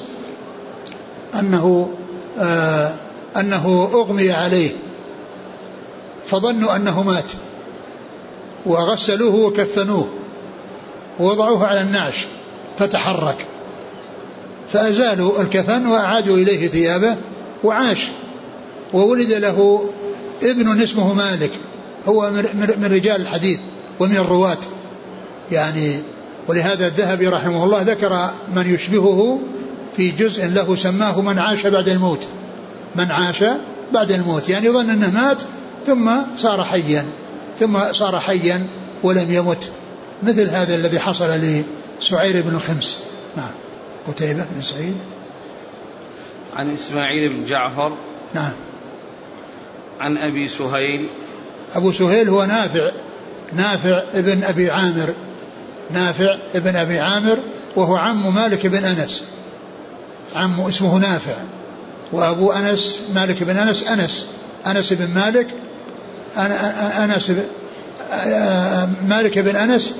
[1.39, 1.91] أنه
[2.39, 2.93] آه
[3.37, 4.71] أنه أغمي عليه.
[6.25, 7.31] فظنوا أنه مات.
[8.65, 10.09] وغسلوه وكفنوه.
[11.19, 12.25] ووضعوه على النعش.
[12.79, 13.45] فتحرك.
[14.73, 17.17] فأزالوا الكفن وأعادوا إليه ثيابه
[17.63, 18.07] وعاش.
[18.93, 19.89] وولد له
[20.43, 21.51] ابن اسمه مالك
[22.07, 22.31] هو
[22.77, 23.59] من رجال الحديث
[23.99, 24.57] ومن الرواة.
[25.51, 25.99] يعني
[26.47, 29.39] ولهذا الذهبي رحمه الله ذكر من يشبهه
[29.97, 32.27] في جزء له سماه من عاش بعد الموت.
[32.95, 33.43] من عاش
[33.93, 34.49] بعد الموت.
[34.49, 35.41] يعني يظن أنه مات
[35.87, 37.05] ثم صار حيا
[37.59, 38.67] ثم صار حيا
[39.03, 39.71] ولم يمت.
[40.23, 41.25] مثل هذا الذي حصل
[42.01, 42.99] لسعير بن الخمس
[43.37, 43.51] نعم.
[44.07, 44.97] قتيبة بن سعيد.
[46.55, 47.97] عن إسماعيل بن جعفر.
[48.33, 48.51] نعم.
[49.99, 51.09] عن أبي سهيل.
[51.75, 52.91] أبو سهيل هو نافع.
[53.53, 55.13] نافع ابن أبي عامر.
[55.91, 57.37] نافع ابن أبي عامر
[57.75, 59.25] وهو عم مالك بن أنس.
[60.35, 61.35] عم اسمه نافع.
[62.11, 64.27] وأبو أنس مالك بن أنس أنس.
[64.67, 65.47] أنس بن مالك.
[66.37, 67.43] أنس بن
[69.07, 69.93] مالك بن أنس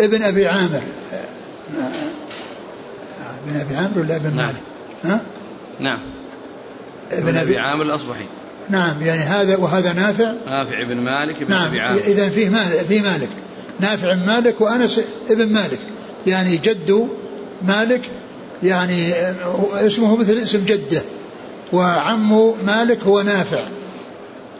[0.00, 0.82] ابن أبي عامر.
[3.46, 4.36] ابن أبي عامر ولا ابن نعم.
[4.36, 4.62] مالك؟
[5.04, 5.20] ها؟
[5.80, 5.98] نعم.
[7.12, 8.24] ابن أبي عامر الأصبحي.
[8.70, 12.00] نعم يعني هذا وهذا نافع؟ نافع بن مالك بن نعم أبي عامر.
[12.00, 13.28] إذا فيه مالك في مالك.
[13.80, 15.00] نافع بن مالك وأنس
[15.30, 15.78] ابن مالك.
[16.26, 17.08] يعني جد
[17.62, 18.10] مالك
[18.62, 19.12] يعني
[19.72, 21.02] اسمه مثل اسم جده.
[21.72, 23.64] وعم مالك هو نافع.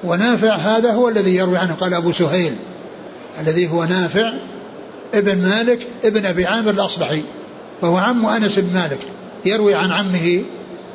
[0.04, 1.74] ونافع هذا هو الذي يروي عنه.
[1.74, 2.56] قال أبو سهيل
[3.40, 4.32] الذي هو نافع
[5.14, 7.22] ابن مالك ابن أبي عامر الأصبحي.
[7.82, 8.98] وهو عم أنس بن مالك
[9.44, 10.44] يروي عن عمه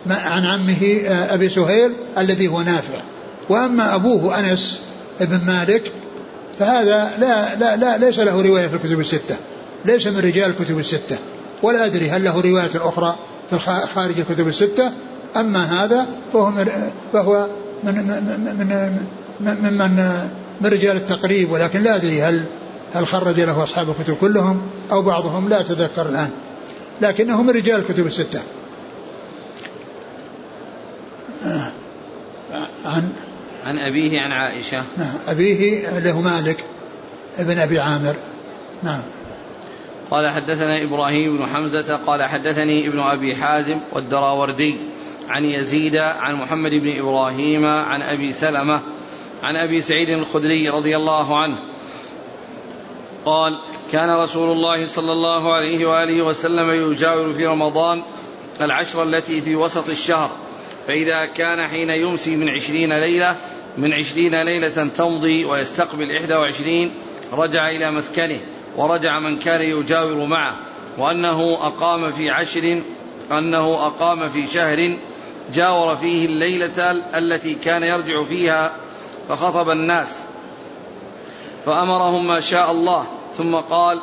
[0.10, 3.02] عن عمه آه، أبي سهيل الذي هو نافع.
[3.50, 4.80] وأما أبوه أنس
[5.20, 5.92] بن مالك
[6.60, 9.36] فهذا لا, لا, لا ليس له رواية في الكتب الستة.
[9.86, 11.18] ليس من رجال الكتب الستة.
[11.64, 13.16] ولا أدري هل له رواية أخرى
[13.50, 13.60] في
[13.96, 14.92] خارج الكتب الستة.
[15.38, 16.68] أما هذا فهو من
[17.14, 17.48] فهو
[17.84, 18.08] من من
[19.40, 20.10] من, من, من,
[20.62, 21.52] من رجال التقريب.
[21.52, 22.46] ولكن لا أدري هل
[22.94, 25.50] هل خرج له أصحاب الكتب كلهم أو بعضهم.
[25.50, 26.30] لا أتذكر الآن.
[27.02, 28.40] لكنه من رجال الكتب الستة.
[32.86, 33.10] عن
[33.66, 34.84] عن أبيه عن عائشة.
[34.98, 35.14] نعم.
[35.28, 36.64] أبيه له مالك
[37.38, 38.16] ابن أبي عامر.
[38.84, 39.02] نعم.
[40.12, 44.80] قال حدثنا إبراهيم بن حمزة قال حدثني ابن أبي حازم والدراوردي
[45.30, 48.82] عن يزيد عن محمد بن إبراهيم عن أبي سلمة
[49.44, 51.58] عن أبي سعيد الخدري رضي الله عنه
[53.28, 53.60] قال
[53.92, 58.04] كان رسول الله صلى الله عليه وآله وسلم يجاور في رمضان
[58.62, 60.32] العشر التي في وسط الشهر
[60.88, 63.36] فإذا كان حين يمسي من عشرين ليلة
[63.78, 66.94] من عشرين ليلة تمضي ويستقبل إحدى وعشرين
[67.34, 68.40] رجع إلى مسكنه
[68.76, 70.58] ورجع من كان يجاور معه
[70.98, 72.82] وأنه أقام في عشر
[73.32, 74.98] أنه أقام في شهر
[75.54, 78.76] جاور فيه الليلة التي كان يرجع فيها
[79.30, 80.20] فخطب الناس
[81.66, 84.02] فأمرهم ما شاء الله ثم قال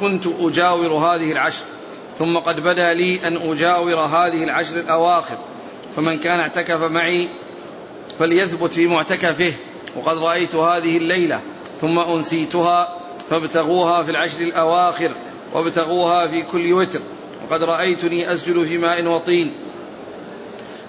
[0.00, 1.64] كنت أجاور هذه العشر
[2.18, 5.38] ثم قد بدا لي أن أجاور هذه العشر الأواخر
[5.96, 7.28] فمن كان اعتكف معي
[8.18, 9.52] فليثبت في معتكفه
[9.96, 11.40] وقد رأيت هذه الليلة
[11.80, 12.96] ثم أنسيتها
[13.30, 15.10] فابتغوها في العشر الأواخر
[15.52, 17.00] وابتغوها في كل وتر
[17.44, 19.54] وقد رأيتني أسجد في ماء وطين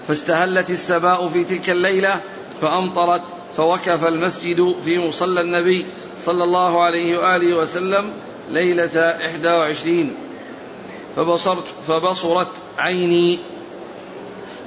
[0.08, 2.20] فاستهلت السماء في تلك الليلة
[2.60, 3.22] فأمطرت
[3.58, 5.86] فوكف المسجد في مصلى النبي
[6.24, 8.12] صلى الله عليه وآله وسلم
[8.50, 10.14] ليلة إحدى وعشرين.
[11.16, 13.38] فبصرت فبصرت عيني.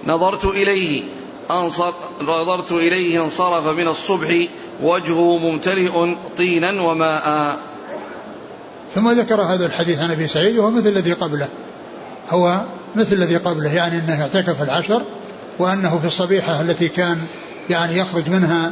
[0.08, 1.04] نظرت إليه.
[2.21, 4.47] نظرت إليه انصرف من الصبح.
[4.84, 7.58] وجهه ممتلئ طينا وماء.
[8.95, 11.49] ثم ذكر هذا الحديث عن أبي سعيد وهو مثل الذي قبله.
[12.30, 12.62] هو
[12.95, 15.01] مثل الذي قبله يعني إنه اعتكف العشر
[15.60, 17.17] وأنه في الصبيحة التي كان
[17.69, 18.71] يعني يخرج منها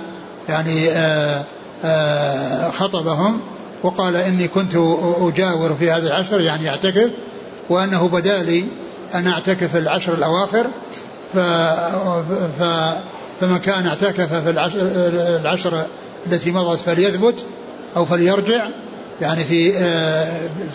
[0.50, 1.44] يعني آآ
[1.86, 3.40] آآ خطبهم
[3.84, 4.76] وقال إني كنت
[5.22, 7.10] أجاور في هذا العشر يعني أعتكف
[7.70, 8.66] وأنه بدا لي
[9.16, 10.68] أن أعتكف العشر الأواخر
[11.34, 11.38] ف,
[12.60, 12.64] ف
[13.42, 14.78] فمن كان اعتكف في العشر,
[15.42, 15.86] العشر
[16.26, 17.46] التي مضت فليثبت
[17.96, 18.70] أو فليرجع
[19.22, 19.72] يعني في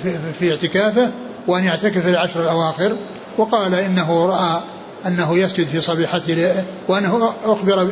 [0.02, 1.10] في, في اعتكافه
[1.46, 2.92] وأن يعتكف العشر الأواخر.
[3.38, 4.60] وقال إنه رأى
[5.06, 7.90] أنه يسجد في صبيحته وأنه أخبر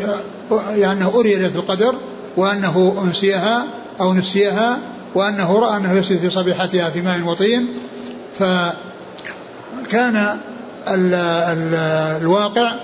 [0.74, 1.94] يعني أري ليلة القدر
[2.36, 3.66] وأنه أنسيها
[4.00, 4.78] أو نسيها
[5.14, 7.68] وأنه رأى أنه يسجد في صبيحتها في ماء وطين.
[8.38, 10.16] فكان
[10.88, 11.74] ال ال
[12.22, 12.78] الواقع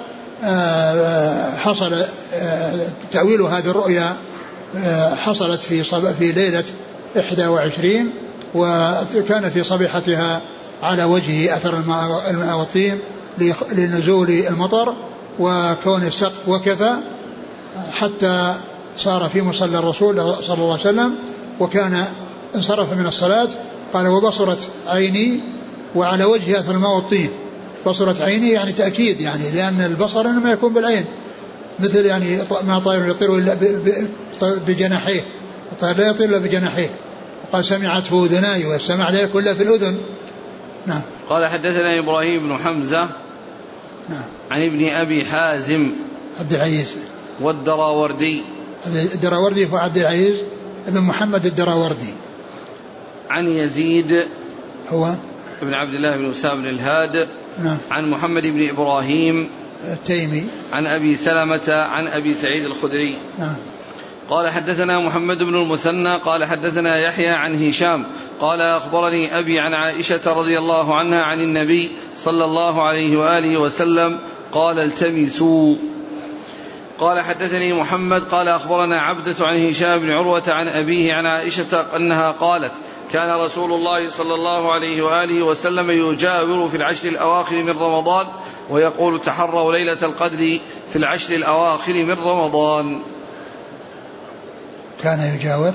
[0.44, 2.72] آه، حصل آه،
[3.12, 4.16] تأويل هذه الرؤيا
[4.76, 5.82] آه، حصلت في
[6.18, 6.64] في ليلة
[7.16, 8.10] 21
[8.54, 10.40] وكان في صبيحتها
[10.82, 11.78] على وجهه أثر
[12.30, 12.98] الماء والطين.
[13.72, 14.94] لنزول المطر
[15.38, 16.96] وكون السقف وكفى
[17.90, 18.54] حتى
[18.96, 21.14] صار في مصلى الرسول صلى الله عليه وسلم
[21.60, 22.04] وكان
[22.54, 23.48] انصرف من الصلاة.
[23.92, 25.40] قال وبصرت عيني
[25.94, 27.30] وعلى وجهي أثر الماء والطين.
[27.86, 31.04] بصرت عيني يعني تأكيد يعني لأن البصر إنما يكون بالعين
[31.80, 33.56] مثل يعني ما طائر يطير إلا
[34.42, 35.20] بجناحيه
[35.72, 36.90] الطير لا يطير إلا بجناحيه.
[37.52, 39.98] قال سمعته أذناي والسمع لا يكون إلا في الأذن.
[40.86, 41.00] نعم.
[41.28, 43.08] قال حدثنا إبراهيم بن حمزة
[44.08, 44.22] نعم.
[44.50, 45.90] عن ابن أبي حازم
[46.36, 46.98] عبد العزيز.
[47.40, 48.42] والدراوردي.
[48.86, 50.36] الدراوردي هو عبد العزيز
[50.86, 52.14] بن محمد الدراوردي.
[53.30, 54.24] عن يزيد
[54.90, 55.14] هو؟
[55.62, 57.28] ابن عبد الله بن أسامة بن الهاد.
[57.64, 57.78] نعم.
[57.90, 59.50] عن محمد بن إبراهيم.
[59.84, 60.44] التيمي.
[60.72, 63.16] عن أبي سلمة عن أبي سعيد الخدري.
[63.38, 63.56] نعم.
[64.30, 68.06] قال حدثنا محمد بن المثنى قال حدثنا يحيى عن هشام
[68.40, 74.20] قال أخبرني أبي عن عائشة رضي الله عنها عن النبي صلى الله عليه وآله وسلم
[74.52, 75.76] قال التمسوا.
[76.98, 82.30] قال حدثني محمد قال أخبرنا عبدة عن هشام بن عروة عن أبيه عن عائشة أنها
[82.30, 82.72] قالت
[83.12, 88.26] كان رسول الله صلى الله عليه وآله وسلم يجاور في العشر الأواخر من رمضان
[88.70, 90.58] ويقول تحروا ليلة القدر
[90.90, 93.00] في العشر الأواخر من رمضان.
[95.02, 95.72] كان يجاور؟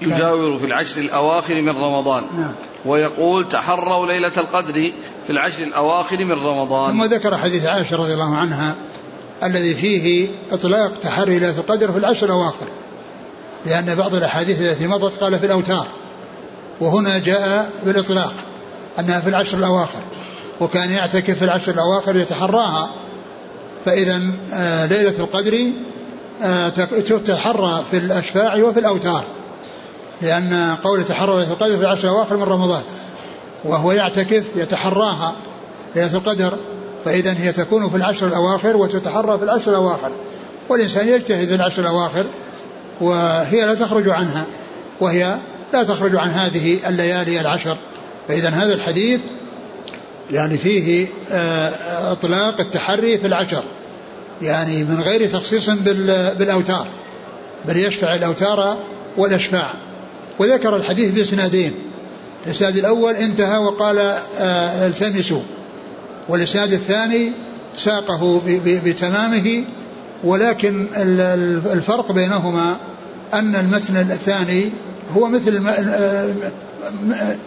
[0.00, 2.24] يجاور في العشر الأواخر من رمضان.
[2.36, 2.54] نعم.
[2.84, 4.92] ويقول تحروا ليلة القدر
[5.26, 6.90] في العشر الأواخر من رمضان.
[6.90, 8.74] ثم ذكر حديث عائشة رضي الله عنها
[9.42, 12.66] الذي فيه إطلاق تحري ليلة القدر في العشر الأواخر.
[13.66, 15.86] لأن بعض الأحاديث التي مضت قال في الأوتار.
[16.80, 18.34] وهنا جاء بالإطلاق
[18.98, 20.00] أنها في العشر الأواخر.
[20.60, 22.90] وكان يعتكف في العشر الأواخر يتحراها.
[23.84, 25.72] فإذا آه، ليلة القدر
[27.06, 29.24] تتحرى في الأشفاع وفي الأوتار
[30.22, 32.82] لأن قول تحرى ليلة القدر في العشر الأواخر من رمضان
[33.64, 35.34] وهو يعتكف يتحراها
[35.96, 36.58] ليلة القدر
[37.04, 40.10] فإذا هي تكون في العشر الأواخر وتتحرى في العشر الأواخر
[40.68, 42.24] والإنسان يجتهد في العشر الأواخر
[43.00, 44.44] وهي لا تخرج عنها
[45.00, 45.38] وهي
[45.72, 47.76] لا تخرج عن هذه الليالي العشر
[48.28, 49.20] فإذا هذا الحديث
[50.30, 53.62] يعني فيه آه، إطلاق التحري في العشر.
[54.42, 55.70] يعني من غير تخصيص
[56.38, 56.86] بالأوتار
[57.68, 58.78] بل يشفع الأوتار
[59.16, 59.74] والأشفاع.
[60.38, 61.72] وذكر الحديث بإسنادين.
[62.46, 63.98] الإسناد الأول انتهى وقال
[64.38, 65.42] آه، التمسوا.
[66.28, 67.32] والإسناد الثاني
[67.76, 69.64] ساقه بتمامه.
[70.24, 70.88] ولكن
[71.72, 72.76] الفرق بينهما
[73.34, 74.70] أن المتن الثاني
[75.16, 75.62] هو مثل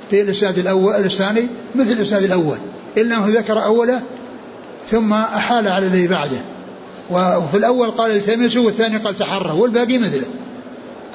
[0.09, 2.57] في الإسناد الأول الثاني مثل الإسناد الأول.
[2.97, 4.01] إلا أنه ذكر أوله
[4.91, 6.52] ثم أحال على الذي بعده.
[7.11, 10.27] وفي الأول قال التمسوا والثاني قال تحروا والباقي مثله.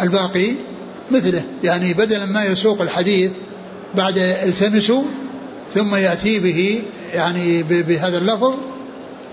[0.01, 0.55] الباقي
[1.11, 1.42] مثله.
[1.64, 3.31] يعني بدلا ما يسوق الحديث
[3.94, 5.03] بعد التمسوا
[5.74, 6.83] ثم يأتي به
[7.14, 8.55] يعني بهذا اللفظ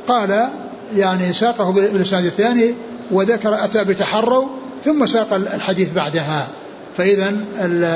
[0.08, 0.48] قال
[0.98, 2.76] يعني ساقه بالإسناد الثاني
[3.12, 4.48] وذكر أتى بتحروا
[4.86, 6.48] ثم ساق الحديث بعدها.
[6.98, 7.30] فإذا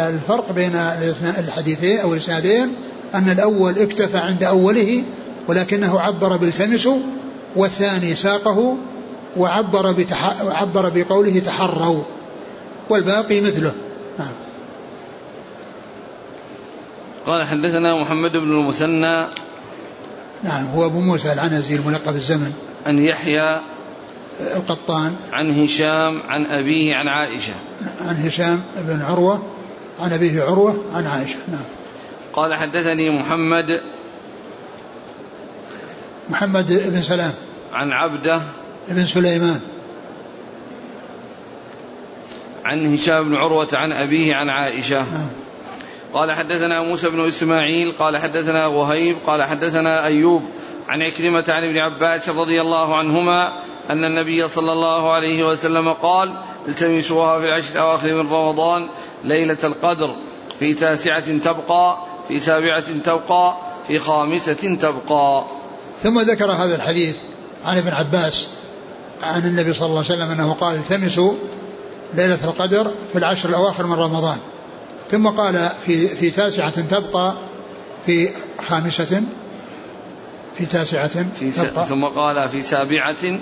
[0.10, 0.76] الفرق بين
[1.38, 2.74] الحديثين أو الإسنادين
[3.16, 5.04] أن الأول اكتفى عند أوله
[5.48, 6.90] ولكنه عبر بالتمس
[7.56, 8.78] والثاني ساقه
[9.38, 10.42] وعبر بتح...
[10.42, 12.04] عبر بقوله تحروا
[12.90, 13.74] والباقي مثله.
[14.20, 14.32] نعم
[17.26, 19.26] قال حدثنا محمد بن المثنى
[20.44, 22.52] نعم هو أبو موسى العنزي الملقب الزمن
[22.86, 23.62] عن يحيى
[24.56, 25.16] القطان.
[25.32, 27.54] عن هشام عن أبيه عن عائشة.
[28.02, 29.44] عن هشام بن عروة
[30.00, 31.38] عن أبيه عروة عن عائشة.
[31.48, 31.66] نعم.
[32.34, 33.82] قال حدثني محمد
[36.30, 37.34] محمد بن سلام.
[37.74, 38.42] عن عبده
[38.88, 39.60] بن سليمان.
[42.66, 45.14] عن هشام بن عروة عن أبيه عن عائشة.
[45.14, 45.30] نعم.
[46.14, 50.44] قال حدثنا موسى بن إسماعيل قال حدثنا وهيب قال حدثنا أيوب
[50.88, 53.54] عن عكرمة عن ابن عباس رضي الله عنهما
[53.90, 56.34] أن النبي صلى الله عليه وسلم قال
[56.68, 58.90] التمسوها في العشر الأواخر من رمضان
[59.24, 60.16] ليلة القدر
[60.60, 63.56] في تاسعة تبقى في سابعة تبقى
[63.88, 65.46] في خامسة تبقى.
[66.04, 67.16] ثم ذكر هذا الحديث
[67.66, 68.50] عن ابن عباس
[69.24, 71.34] عن النبي صلى الله عليه وسلم أنه قال التمسوا
[72.14, 74.38] ليلة القدر في العشر الأواخر من رمضان.
[75.12, 77.36] ثم قال في في تاسعة تبقى
[78.06, 78.30] في
[78.68, 79.24] خامسة
[80.58, 81.86] في تاسعة في تبقى.
[81.86, 83.40] ثم قال في سابعة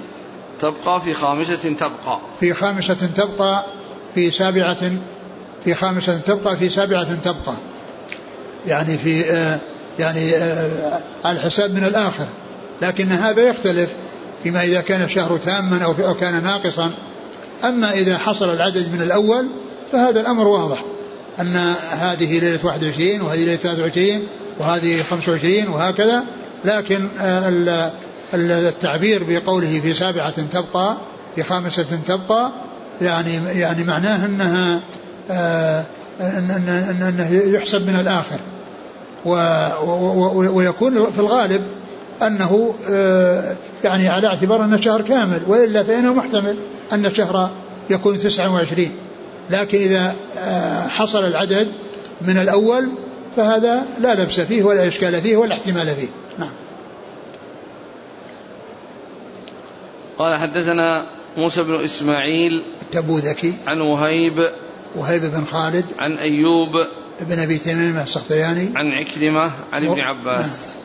[0.59, 2.19] تبقى في خامسة تبقى.
[2.39, 3.65] في خامسة تبقى
[4.15, 4.91] في سابعة
[5.63, 7.55] في خامسة تبقى في سابعة تبقى.
[8.67, 9.59] يعني في آه
[9.99, 12.25] يعني آه على الحساب من الآخر.
[12.81, 13.89] لكن هذا يختلف
[14.43, 16.91] فيما إذا كان الشهر تاما أو كان ناقصا.
[17.63, 19.47] أما إذا حصل العدد من الأول
[19.91, 20.83] فهذا الأمر واضح.
[21.39, 21.55] أن
[21.91, 24.27] هذه ليلة 21 وهذه ليلة 23
[24.59, 26.23] وهذه 25 وهكذا.
[26.65, 27.91] لكن آه،
[28.33, 30.97] التعبير بقوله في سابعة تبقى
[31.35, 32.51] في خامسة تبقى
[33.01, 34.81] يعني يعني معناه أنها
[35.31, 35.83] آه،
[36.21, 38.39] أنه يحسب من الآخر.
[40.53, 41.76] ويكون في الغالب
[42.21, 46.55] أنه آه، يعني على اعتبار انه شهر كامل وإلا فإنه محتمل
[46.91, 47.51] أن الشهر
[47.89, 48.91] يكون 29
[49.49, 50.15] لكن إذا
[50.89, 51.71] حصل العدد
[52.21, 52.89] من الأول
[53.35, 56.07] فهذا لا لبس فيه ولا إشكال فيه ولا احتمال فيه.
[56.39, 56.51] نعم.
[60.17, 61.05] قال حدثنا
[61.37, 63.53] موسى بن إسماعيل التبوذكي.
[63.67, 64.49] عن وهيب.
[64.95, 65.85] وهيب بن خالد.
[65.99, 66.69] عن أيوب.
[67.21, 68.69] بن أبي تميم السختياني.
[68.75, 70.77] عن عكرمة عن ابن عباس نعم.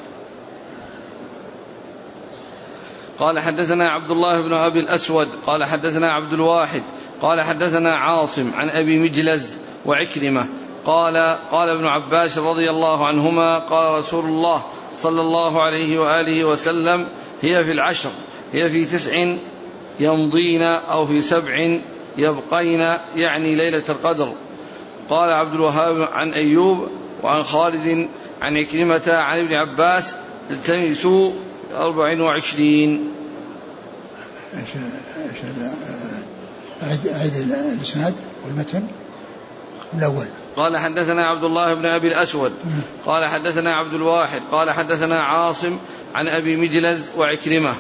[3.23, 6.83] قال حدثنا عبد الله بن أبي الأسود قال حدثنا عبد الواحد
[7.21, 10.47] قال حدثنا عاصم عن أبي مجلز وعكرمة
[10.85, 14.65] قال قال ابن عباس رضي الله عنهما قال رسول الله
[14.97, 17.07] صلى الله عليه وآله وسلم
[17.43, 18.11] هي في العشر
[18.53, 19.37] هي في تسع
[20.01, 21.79] يمضين أو في سبع
[22.19, 22.81] يبقين
[23.15, 24.33] يعني ليلة القدر.
[25.11, 26.89] قال عبد الوهاب عن أيوب
[27.23, 28.09] وعن خالد
[28.43, 30.15] عن عكرمة عن ابن عباس
[30.51, 31.33] التمسوا
[31.75, 33.13] أربع وعشرين.
[36.83, 37.33] أعد أعد
[37.77, 38.15] الإسناد
[38.45, 38.83] والمتن
[39.95, 40.27] الأول.
[40.57, 42.53] قال حدثنا عبد الله بن أبي الأسود.
[43.07, 44.43] قال حدثنا عبد الواحد.
[44.53, 45.79] قال حدثنا عاصم
[46.15, 47.75] عن أبي مجلز وعكرمة.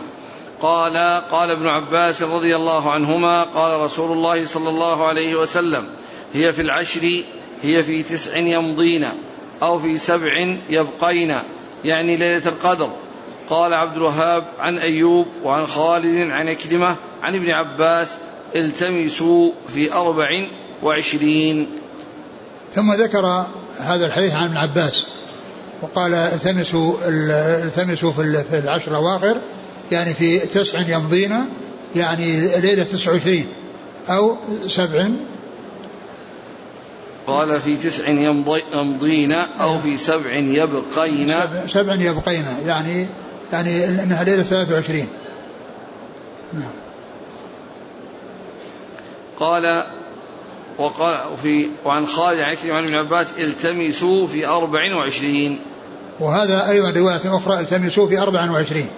[0.62, 0.96] قال
[1.30, 5.88] قال ابن عباس رضي الله عنهما قال رسول الله صلى الله عليه وسلم
[6.34, 7.22] هي في العشر
[7.62, 9.08] هي في تسع يمضين
[9.62, 11.34] أو في سبع يبقين
[11.84, 12.90] يعني ليلة القدر.
[13.50, 18.16] قال عبد الوهاب عن أيوب وعن خالد عن أكلمة عن ابن عباس
[18.56, 20.28] التمسوا في أربع
[20.82, 21.78] وعشرين.
[22.74, 23.46] ثم ذكر
[23.78, 25.06] هذا الحديث عن ابن عباس
[25.82, 26.94] وقال التمسوا
[27.66, 29.36] التمسوا في العشر الأواخر
[29.92, 31.44] يعني في تسع يمضين
[31.96, 33.46] يعني ليلة تسع وعشرين
[34.08, 34.36] أو
[34.66, 35.08] سبع.
[37.26, 41.34] قال في تسع يمضين أو في سبع يبقين.
[41.68, 43.06] سبع يبقين يعني
[43.52, 45.08] يعني أنها ليلة 23
[46.52, 46.70] نعم.
[49.40, 49.84] قال
[50.78, 55.60] وقال في وعن خالد عن عن ابن عباس التمسوا في أربع وعشرين.
[56.20, 58.88] وهذا أيضا رواية أخرى التمسوا في أربع وعشرين.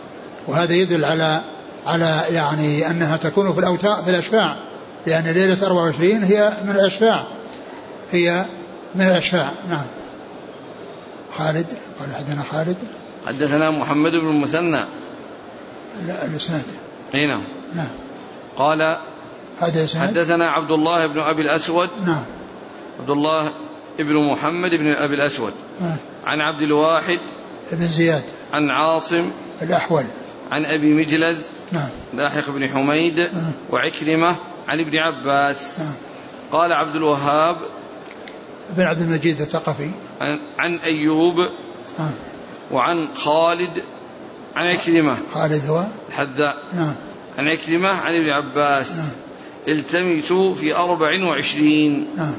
[0.47, 1.43] وهذا يدل على
[1.87, 4.57] على يعني أنها تكون في الأوتار في الأشفاع.
[5.07, 7.27] لأن ليلة 24 هي من الأشفاع.
[8.13, 8.45] هي
[8.95, 9.53] من الأشفاع.
[9.71, 9.87] نعم.
[11.39, 11.67] خالد؟
[12.01, 12.77] قال حدثنا خالد.
[13.27, 14.81] حدثنا محمد بن المثنى.
[16.07, 16.65] لا الإسناد
[17.15, 17.43] أي نعم.
[17.75, 17.89] نعم.
[18.57, 18.99] قال
[19.61, 21.91] هذا حدثنا عبد الله بن أبي الأسود.
[22.07, 22.25] نعم.
[23.01, 23.53] عبد الله
[23.99, 25.53] بن محمد بن أبي الأسود.
[25.81, 25.97] نعم.
[26.25, 27.19] عن عبد الواحد.
[27.73, 28.25] بن زياد.
[28.53, 29.31] عن عاصم.
[29.63, 30.05] الأحول.
[30.51, 31.39] عن أبي مجلز.
[31.73, 31.89] نعم.
[32.15, 33.19] لاحق بن حميد.
[33.19, 33.53] نعم.
[33.71, 34.37] وعكرمة.
[34.69, 35.81] عن ابن عباس.
[35.81, 35.93] نعم.
[36.53, 37.57] قال عبد الوهاب.
[38.71, 39.91] بن عبد المجيد الثقفي.
[40.21, 41.37] عن, عن أيوب.
[41.99, 42.11] نعم.
[42.75, 43.83] وعن خالد
[44.57, 45.19] عن عكرمة.
[45.35, 46.57] خالد هو؟ الحذاء.
[46.77, 46.95] نعم.
[47.39, 48.91] عن عكرمة عن ابن عباس.
[48.91, 49.09] نعم.
[49.69, 52.09] التمسوا في أربع وعشرين.
[52.17, 52.35] نعم.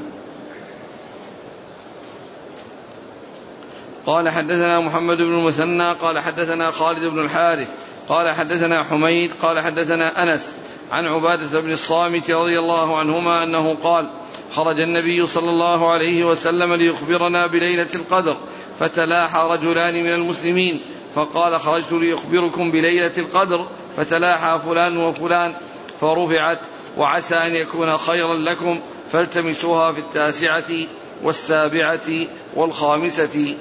[4.06, 7.68] قال حدثنا محمد بن المثنى قال حدثنا خالد بن الحارث
[8.08, 10.54] قال حدثنا حميد قال حدثنا أنس
[10.90, 14.10] عن عبادة بن الصامت رضي الله عنهما أنه قال
[14.52, 18.36] خرج النبي صلى الله عليه وسلم ليخبرنا بليلة القدر
[18.80, 20.80] فتلاحى رجلان من المسلمين
[21.14, 23.66] فقال خرجت ليخبركم بليلة القدر
[23.96, 25.54] فتلاحى فلان وفلان
[26.00, 26.58] فرفعت
[26.98, 28.80] وعسى أن يكون خيرا لكم
[29.12, 30.86] فالتمسوها في التاسعة
[31.22, 32.26] والسابعة
[32.56, 33.56] والخامسة.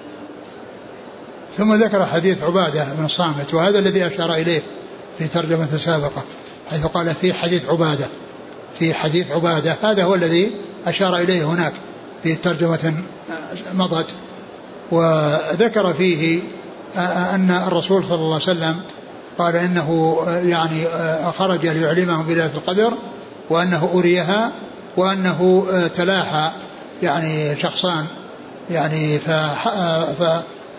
[1.57, 4.61] ثم ذكر حديث عبادة بن الصامت وهذا الذي أشار إليه
[5.17, 6.23] في ترجمة سابقة
[6.69, 8.05] حيث قال في حديث عبادة
[8.79, 10.51] في حديث عبادة هذا هو الذي
[10.88, 11.73] أشار إليه هناك
[12.23, 12.93] في ترجمة
[13.73, 14.15] مضت
[14.91, 16.39] وذكر فيه
[17.33, 18.81] أن الرسول صلى الله عليه وسلم
[19.38, 20.86] قال إنه يعني
[21.38, 22.93] خرج ليعلمهم بليلة القدر
[23.49, 24.51] وأنه أريها
[24.97, 26.51] وأنه تلاحى
[27.03, 28.05] يعني شخصان
[28.71, 29.19] يعني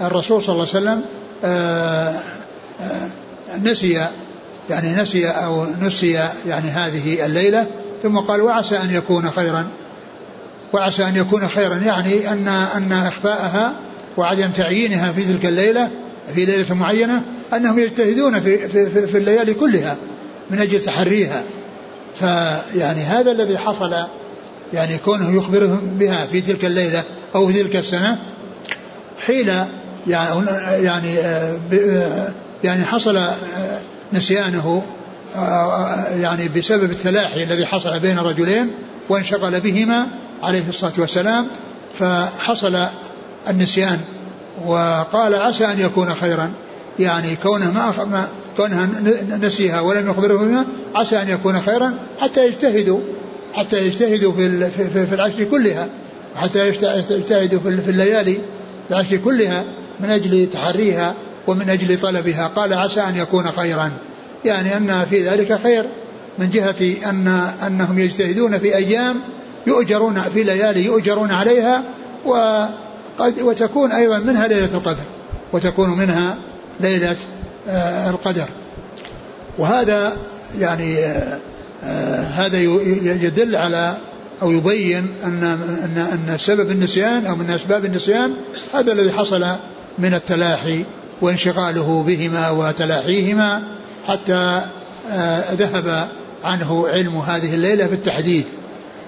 [0.01, 1.03] فالرسول صلى الله عليه وسلم
[3.63, 4.07] نسي
[4.71, 6.13] يعني نسي أو نسي
[6.47, 7.67] يعني هذه الليلة
[8.03, 9.67] ثم قال وعسى أن يكون خيرا.
[10.73, 13.75] وعسى أن يكون خيرا يعني أن أن إخفاءها
[14.17, 15.91] وعدم تعيينها في تلك الليلة
[16.35, 19.97] في ليلة معينة أنهم يجتهدون في, في, في الليالي كلها
[20.51, 21.43] من أجل تحريها.
[22.19, 23.95] فيعني هذا الذي حصل
[24.73, 27.03] يعني كونه يخبرهم بها في تلك الليلة
[27.35, 28.19] أو في تلك السنة
[29.27, 29.53] حيل
[30.07, 30.47] يعني
[30.83, 31.15] يعني
[32.65, 33.21] يعني حصل
[34.13, 34.83] نسيانه
[36.21, 38.71] يعني بسبب التلاحي الذي حصل بين رجلين
[39.09, 40.07] وانشغل بهما
[40.43, 41.47] عليه الصلاة والسلام
[41.95, 42.79] فحصل
[43.49, 44.01] النسيان
[44.67, 46.53] وقال عسى أن يكون خيرا.
[46.99, 48.27] يعني كونه ما, ما
[48.57, 48.89] كونها
[49.39, 50.65] نسيها ولم يخبره بها
[50.95, 53.01] عسى أن يكون خيرا حتى يجتهدوا
[53.55, 55.89] حتى يجتهدوا في, في, في العشر كلها
[56.37, 56.69] حتى
[57.11, 58.39] يجتهدوا في الليالي
[58.91, 59.65] العشر كلها
[60.01, 61.15] من أجل تحريها
[61.47, 62.47] ومن أجل طلبها.
[62.47, 63.93] قال عسى أن يكون خيرا.
[64.45, 65.87] يعني أن في ذلك خير
[66.39, 67.29] من جهة أن
[67.67, 69.21] أنهم يجتهدون في أيام
[69.67, 71.85] يؤجرون في ليالي يؤجرون عليها
[72.25, 75.05] وقد وتكون أيضا منها ليلة القدر
[75.53, 76.37] وتكون منها
[76.81, 77.17] ليلة
[77.69, 78.45] آه، القدر.
[79.59, 80.13] وهذا
[80.59, 81.39] يعني آه،
[81.85, 82.59] آه، هذا
[83.25, 83.97] يدل على
[84.43, 85.45] أو يبين أن
[85.85, 88.35] أن أن سبب النسيان أو من أسباب النسيان
[88.75, 89.47] هذا الذي حصل
[89.99, 90.85] من التلاحي
[91.21, 93.63] وانشغاله بهما وتلاحيهما
[94.09, 94.61] حتى
[95.53, 96.09] ذهب
[96.45, 98.45] عنه علم هذه الليلة بالتحديد.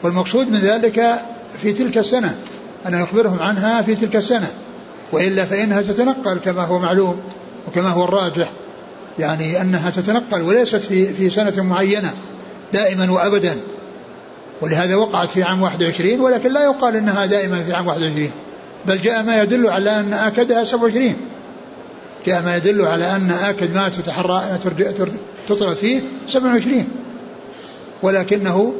[0.02, 1.14] والمقصود من ذلك
[1.62, 2.38] في تلك السنة
[2.86, 4.50] أن يخبرهم عنها في تلك السنة.
[5.12, 7.20] وإلا فإنها تتنقل كما هو معلوم
[7.68, 8.52] وكما هو الراجح
[9.18, 12.14] يعني أنها تتنقل وليست في, في سنة معينة
[12.72, 13.56] دائما وأبدا.
[14.60, 18.30] ولهذا وقعت في عام 21 ولكن لا يقال أنها دائما في عام 21
[18.86, 21.16] بل جاء ما يدل على أن آكدها 27
[22.26, 24.44] جاء ما يدل على أن آكد ما تتحرى
[25.74, 26.88] فيه 27
[28.02, 28.74] ولكنه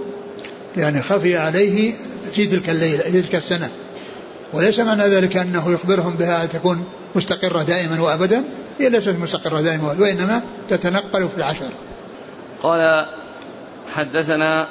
[0.76, 1.94] يعني خفي عليه
[2.32, 3.70] في تلك الليلة في تلك السنة.
[4.52, 8.44] وليس معنى ذلك أنه يخبرهم بها تكون مستقرة دائما وأبدا
[8.78, 11.70] هي ليست مستقرة دائما وإنما تتنقل في العشر.
[12.62, 13.06] قال
[13.94, 14.68] حدثنا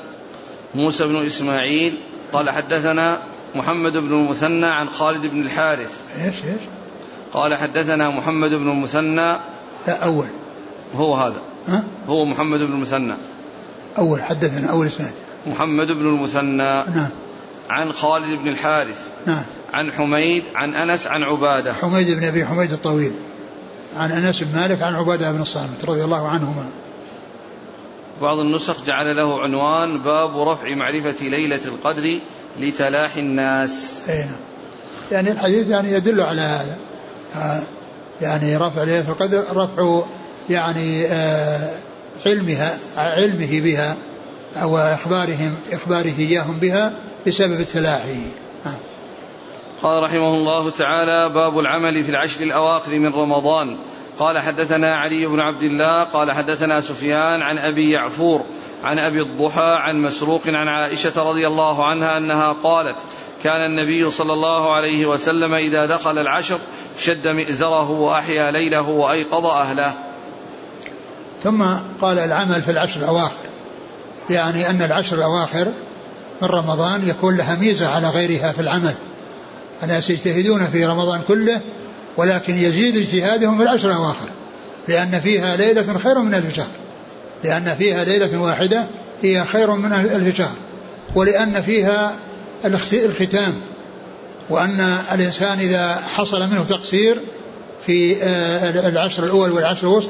[0.75, 1.97] موسى بن إسماعيل
[2.33, 3.17] قال حدثنا
[3.55, 5.91] محمد بن المثنى عن خالد بن الحارث.
[6.17, 6.61] إيش إيش؟
[7.33, 9.37] قال حدثنا محمد بن المثنى.
[9.87, 10.27] لا أول.
[10.95, 11.41] هو هذا.
[11.67, 13.13] ها؟ هو محمد بن المثنى.
[13.97, 15.13] أول حدثنا أول إسناد.
[15.47, 17.09] محمد بن المثنى نعم.
[17.69, 19.43] عن خالد بن الحارث نعم.
[19.73, 21.73] عن حميد عن أنس عن عبادة.
[21.73, 23.11] حميد بن أبي حميد الطويل
[23.95, 26.69] عن أنس بن مالك عن عبادة بن الصامت رضي الله عنهما.
[28.21, 32.03] بعض النسخ جعل له عنوان باب رفع معرفة ليلة القدر
[32.59, 34.05] لتلاحي الناس.
[34.09, 34.35] أي نعم.
[35.11, 36.77] يعني الحديث يعني يدل على هذا.
[37.35, 37.61] آه،
[38.21, 40.01] يعني رفع ليلة القدر رفع
[40.49, 41.71] يعني آه،
[42.25, 43.95] علمها علمه بها.
[44.55, 46.93] أو إخبارهم إخباره إياهم بها
[47.27, 48.21] بسبب التلاحي
[48.65, 48.69] آه.
[49.83, 53.77] قال رحمه الله تعالى باب العمل في العشر الأواخر من رمضان.
[54.19, 58.43] قال حدثنا علي بن عبد الله قال حدثنا سفيان عن أبي يعفور
[58.83, 62.95] عن أبي الضحى عن مسروق عن عائشة رضي الله عنها أنها قالت
[63.43, 66.59] كان النبي صلى الله عليه وسلم إذا دخل العشر
[66.99, 69.93] شد مئزره وأحيا ليله وأيقظ أهله.
[71.43, 71.65] ثم
[72.01, 73.46] قال العمل في العشر الأواخر.
[74.29, 75.67] يعني أن العشر الأواخر
[76.41, 78.93] من رمضان يكون لها ميزة على غيرها في العمل.
[79.83, 81.61] الناس يجتهدون في رمضان كله
[82.17, 84.29] ولكن يزيد اجتهادهم في العشر الأواخر
[84.87, 86.67] لأن فيها ليلة خير من ألف شهر.
[87.43, 88.83] لأن فيها ليلة واحدة
[89.23, 90.55] هي خير من ألف شهر.
[91.15, 92.13] ولأن فيها
[92.93, 93.53] الختام.
[94.49, 97.17] وأن الإنسان إذا حصل منه تقصير
[97.85, 100.09] في آه، العشر الأول والعشر الوسط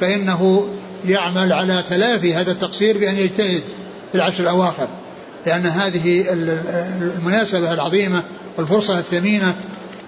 [0.00, 0.68] فإنه
[1.06, 3.62] يعمل على تلافي هذا التقصير بأن يجتهد
[4.12, 4.88] في العشر الأواخر
[5.46, 6.24] لأن هذه
[7.00, 8.22] المناسبة العظيمة
[8.58, 9.54] والفرصة الثمينة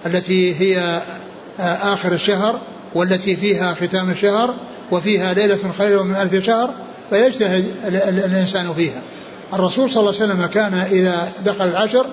[0.05, 1.01] التي هي
[1.59, 2.59] آه، آخر الشهر
[2.95, 4.55] والتي فيها ختام الشهر
[4.91, 6.73] وفيها ليلة خير من ألف شهر
[7.09, 9.01] فيجتهد الإنسان فيها.
[9.53, 12.05] الرسول صلى الله عليه وسلم كان إذا دخل العشر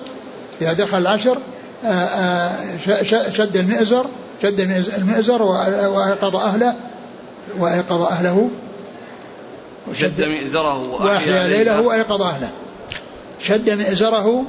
[0.61, 1.37] إذا دخل العشر
[1.85, 4.05] آه، آه، شد المئزر
[4.43, 4.59] شد
[4.97, 6.75] المئزر وأيقظ أهله
[7.57, 8.49] وأيقظ أهله
[9.93, 12.49] شد مئزره وأحيا ليله وأيقظ أهله
[13.39, 14.45] شد مئزره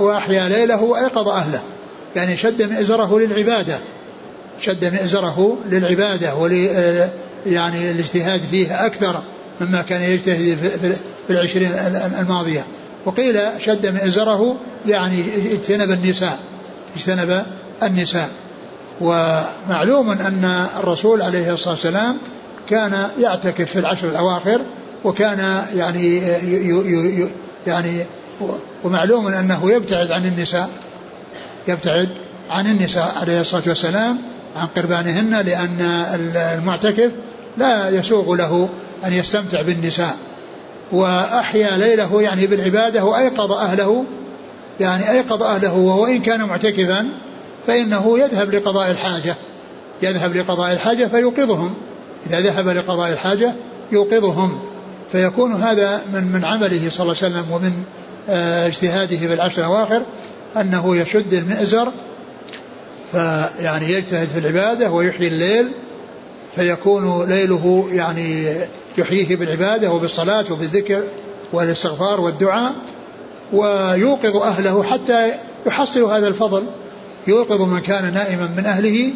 [0.00, 1.62] وأحيا ليله وأيقظ أهله
[2.16, 3.78] يعني شد مئزره للعبادة.
[4.60, 6.52] شد مئزره للعبادة ول
[7.46, 9.22] يعني الاجتهاد فيها أكثر
[9.60, 10.56] مما كان يجتهد
[11.26, 11.72] في العشرين
[12.20, 12.66] الماضية.
[13.04, 14.56] وقيل شد مئزره
[14.86, 16.38] يعني اجتنب النساء.
[16.96, 17.46] اجتنب
[17.82, 18.28] النساء.
[19.00, 22.18] ومعلوم أن الرسول عليه الصلاة والسلام
[22.68, 24.60] كان يعتكف في العشر الأواخر
[25.04, 26.18] وكان يعني
[27.66, 28.04] يعني
[28.84, 30.70] ومعلوم أنه يبتعد عن النساء
[31.68, 32.08] يبتعد
[32.50, 34.18] عن النساء عليه الصلاة والسلام
[34.56, 35.80] عن قربانهن لأن
[36.36, 37.10] المعتكف
[37.56, 38.68] لا يسوغ له
[39.04, 40.16] أن يستمتع بالنساء.
[40.92, 44.04] وأحيا ليله يعني بالعبادة وأيقظ أهله
[44.80, 47.08] يعني أيقظ أهله وإن كان معتكفا
[47.66, 49.36] فإنه يذهب لقضاء الحاجة
[50.02, 51.74] يذهب لقضاء الحاجة فيوقظهم.
[52.26, 53.54] إذا ذهب لقضاء الحاجة
[53.92, 54.58] يوقظهم.
[55.12, 57.72] فيكون هذا من من عمله صلى الله عليه وسلم ومن
[58.28, 60.02] آه، اجتهاده في العشر الأواخر
[60.56, 61.92] أنه يشد المئزر
[63.12, 65.68] فيعني يجتهد في العبادة ويحيي الليل
[66.54, 68.46] فيكون ليله يعني
[68.98, 71.02] يحييه بالعبادة وبالصلاة وبالذكر
[71.52, 72.72] والاستغفار والدعاء
[73.52, 75.32] ويوقظ أهله حتى
[75.66, 76.66] يحصل هذا الفضل.
[77.26, 79.12] يوقظ من كان نائما من أهله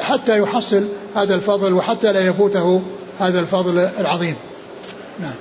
[0.00, 2.82] حتى يحصل هذا الفضل وحتى لا يفوته
[3.18, 4.36] هذا الفضل العظيم.
[5.20, 5.34] نعم.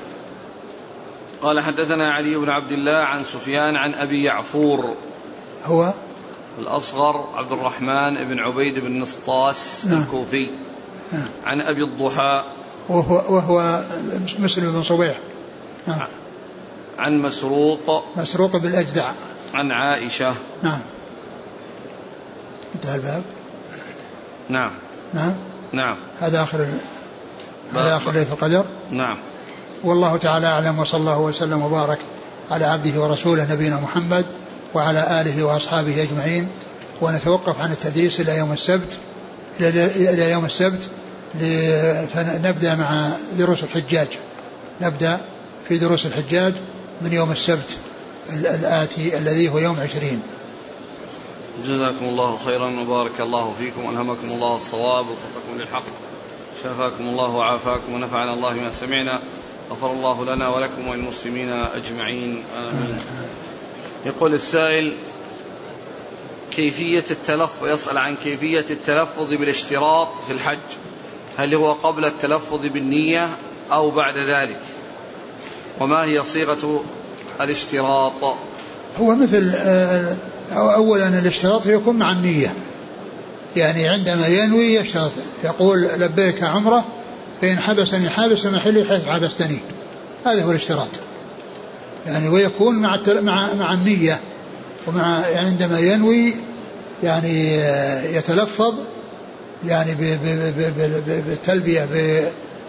[1.41, 4.95] قال حدثنا علي بن عبد الله عن سفيان عن أبي يعفور.
[5.66, 5.93] هو؟
[6.60, 10.01] الأصغر عبد الرحمن بن عبيد بن نسطاس نعم.
[10.01, 10.49] الكوفي.
[11.12, 11.28] نعم.
[11.45, 12.43] عن أبي الضحى.
[12.89, 13.84] وهو, وهو
[14.39, 15.20] مسلم بن صبيح.
[15.88, 16.08] نعم.
[16.97, 18.03] عن مسروق.
[18.16, 19.12] مسروق بالأجدع.
[19.53, 20.36] عن عائشة.
[20.64, 20.80] نعم.
[22.76, 23.24] انتهى الباب.
[24.50, 24.72] نعم.
[25.14, 25.34] نعم.
[25.74, 25.98] نعم.
[26.20, 26.68] هذا آخر
[27.76, 28.66] هذا آخر ليلة القدر.
[28.91, 29.18] نعم.
[29.84, 32.00] والله تعالى أعلم وصلى الله وسلم وبارك
[32.52, 34.26] على عبده ورسوله نبينا محمد
[34.74, 36.48] وعلى آله وأصحابه أجمعين.
[37.02, 38.98] ونتوقف عن التدريس إلى يوم السبت
[39.60, 40.88] إلى يوم السبت
[42.14, 44.08] فنبدأ مع دروس الحجاج.
[44.82, 45.20] نبدأ
[45.68, 46.54] في دروس الحجاج
[47.02, 47.78] من يوم السبت
[48.30, 50.22] الآتي الذي هو يوم عشرين.
[51.66, 55.84] جزاكم الله خيرا وبارك الله فيكم والهمكم الله الصواب ووفقكم للحق.
[56.64, 59.20] شفاكم الله وعافاكم ونفعنا الله ما سمعنا.
[59.72, 62.43] غفر الله لنا ولكم وللمسلمين أجمعين.
[62.58, 62.99] آمين.
[64.05, 64.93] يقول السائل
[66.51, 70.58] كيفية التلفظ يسأل عن كيفية التلفظ بالاشتراط في الحج؟
[71.38, 73.30] هل هو قبل التلفظ بالنية
[73.72, 74.60] أو بعد ذلك؟
[75.80, 76.84] وما هي صيغة
[77.41, 78.24] الاشتراط؟
[78.99, 79.53] هو مثل
[80.52, 82.54] آه، أولا الاشتراط يكون مع النية.
[83.56, 85.12] يعني عندما ينوي يشترط.
[85.43, 86.86] يقول لبيك عمرة
[87.41, 89.60] فإن حبسني حابس محلي حيث حبستني
[90.26, 90.89] هذا هو الاشتراط.
[92.08, 94.20] يعني ويكون مع مع مع النية.
[94.88, 96.34] ومع عندما ينوي
[97.04, 97.58] يعني
[98.16, 98.74] يتلفظ
[99.66, 99.95] يعني
[101.28, 101.88] بالتلبية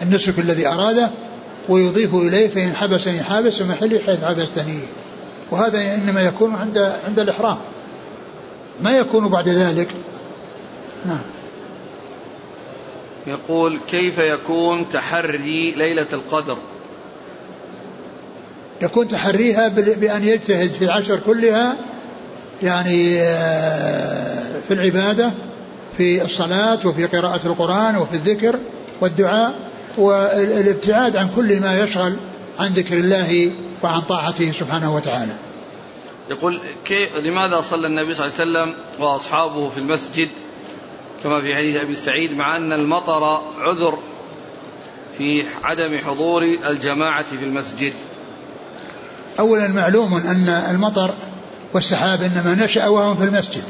[0.01, 1.09] بالنسك الذي أراده
[1.69, 4.79] ويضيف إليه فإن حبسني حابس ومحلي حيث حبستني
[5.51, 7.57] وهذا إنما يكون عند عند الإحرام.
[8.81, 9.89] ما يكون بعد ذلك.
[11.05, 11.21] نعم.
[13.27, 16.57] يقول كيف يكون تحري ليلة القدر؟
[18.81, 21.75] يكون تحريها بأن يجتهد في العشر كلها
[22.63, 25.31] يعني آه، في العبادة
[25.97, 28.55] في الصلاة وفي قراءة القرآن وفي الذكر
[29.01, 29.53] والدعاء
[29.97, 32.15] والابتعاد عن كل ما يشغل
[32.59, 33.51] عن ذكر الله
[33.83, 35.33] وعن طاعته سبحانه وتعالى.
[36.29, 40.29] يقول كي لماذا صلى النبي صلى الله عليه وسلم وأصحابه في المسجد؟
[41.23, 43.99] كما في حديث أبي سعيد مع أن المطر عذر
[45.17, 47.93] في عدم حضور الجماعة في المسجد.
[49.39, 51.13] أولا معلوم أن المطر
[51.73, 53.63] والسحاب إنما نشأ وهم في المسجد.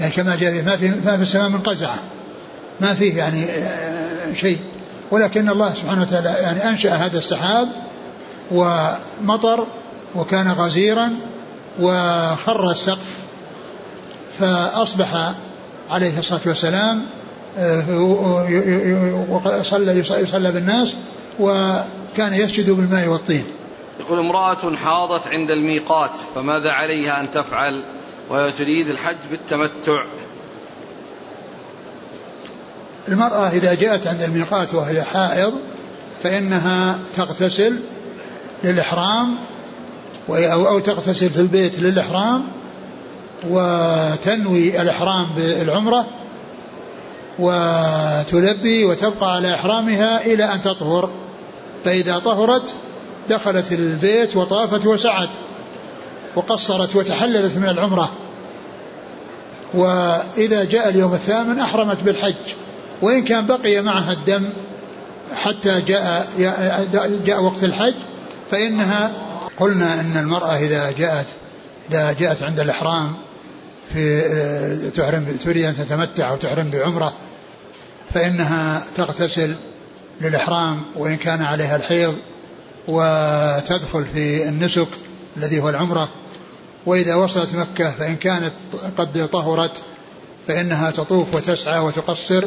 [0.00, 1.98] يعني كما جاء ما في ما في السماء من قزعة.
[2.80, 4.58] ما فيه يعني آه، شيء.
[5.10, 7.68] ولكن الله سبحانه وتعالى يعني أنشأ هذا السحاب
[8.50, 9.66] ومطر
[10.14, 11.10] وكان غزيرا
[11.80, 13.16] وخر السقف
[14.40, 15.32] فأصبح
[15.90, 17.06] عليه الصلاة والسلام
[17.58, 20.94] آه، صلى يصلى بالناس
[21.40, 23.44] وكان يسجد بالماء والطين.
[24.00, 27.84] يقول امرأة حاضت عند الميقات فماذا عليها أن تفعل؟
[28.30, 30.02] وهي تريد الحج بالتمتع.
[33.08, 35.52] المرأة إذا جاءت عند الميقات وهي حائض
[36.22, 37.80] فإنها تغتسل
[38.64, 39.34] للإحرام
[40.30, 42.44] أو تغتسل في البيت للإحرام
[43.48, 46.06] وتنوي الإحرام بالعمرة
[47.38, 51.10] وتلبي وتبقى على إحرامها إلى أن تطهر.
[51.84, 52.74] فإذا طهرت
[53.28, 55.28] دخلت البيت وطافت وسعت
[56.36, 58.12] وقصرت وتحللت من العمرة.
[59.74, 62.34] وإذا جاء اليوم الثامن أحرمت بالحج.
[63.02, 64.52] وإن كان بقي معها الدم
[65.36, 66.28] حتى جاء
[67.24, 67.94] جاء وقت الحج
[68.50, 69.12] فإنها
[69.56, 71.26] قلنا أن المرأة إذا جاءت
[71.90, 73.14] إذا جاءت عند الإحرام
[73.92, 77.12] في آه، تحرم تريد أن تتمتع وتحرم بعمرة
[78.14, 79.56] فإنها تغتسل
[80.20, 82.14] للإحرام وإن كان عليها الحيض
[82.88, 84.88] وتدخل في النسك
[85.36, 86.08] الذي هو العمرة.
[86.86, 88.52] وإذا وصلت مكة فإن كانت
[88.98, 89.82] قد طهرت
[90.48, 92.44] فإنها تطوف وتسعى وتقصر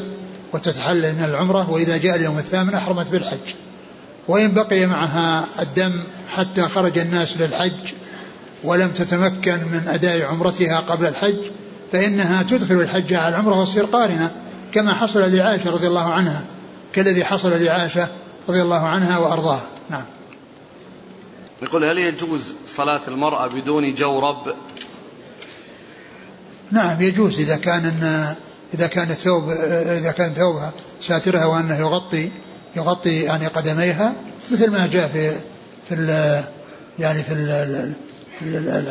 [0.53, 3.55] وتتحلل من العمرة وإذا جاء اليوم الثامن أحرمت بالحج.
[4.27, 6.03] وإن بقي معها الدم
[6.35, 7.93] حتى خرج الناس للحج
[8.63, 11.39] ولم تتمكن من أداء عمرتها قبل الحج
[11.91, 14.31] فإنها تدخل الحج على العمرة وتصير قارنة
[14.71, 16.43] كما حصل لعائشة رضي الله عنها
[16.93, 18.07] كالذي حصل لعائشة
[18.49, 19.61] رضي الله عنها وأرضاها.
[19.89, 20.05] نعم.
[21.61, 24.55] يقول هل يجوز صلاة المرأة بدون جورب
[26.71, 28.35] نعم يجوز إذا كان إن
[28.73, 29.49] إذا كان الثوب
[29.99, 32.31] إذا كان ثوبها ساترها وأنه يغطي.
[32.75, 34.13] يغطي يعني قدميها
[34.51, 35.31] مثل ما جاء في
[35.89, 36.41] في ال
[36.99, 37.93] يعني في ال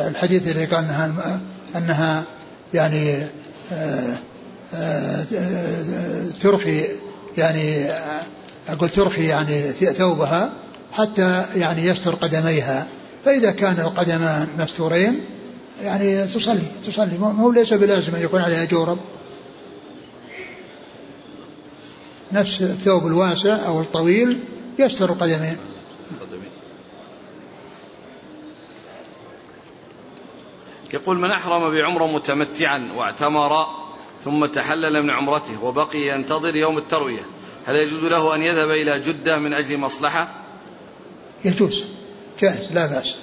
[0.07, 1.39] الحديث اللي قال أنها
[1.75, 2.23] أنها
[2.73, 3.17] يعني
[3.73, 4.17] آه،
[4.73, 5.25] آه،
[6.41, 6.85] ترخي
[7.37, 7.87] يعني
[8.69, 10.51] أقول ترخي يعني ثوبها
[10.93, 12.87] حتى يعني يستر قدميها.
[13.25, 15.19] فإذا كان القدمان مستورين
[15.83, 17.17] يعني تصلي تصلي.
[17.17, 18.97] مو ليس بلازم أن يكون عليها جورب.
[22.33, 24.39] نفس الثوب الواسع أو الطويل
[24.79, 25.57] يستر القدمين.
[30.93, 33.65] يقول من أحرم بعمرة متمتعا واعتمر
[34.23, 37.21] ثم تحلل من عمرته وبقي ينتظر يوم التروية
[37.65, 40.31] هل يجوز له أن يذهب إلى جدة من أجل مصلحة؟
[41.45, 41.83] يجوز
[42.41, 43.15] جائز لا بأس.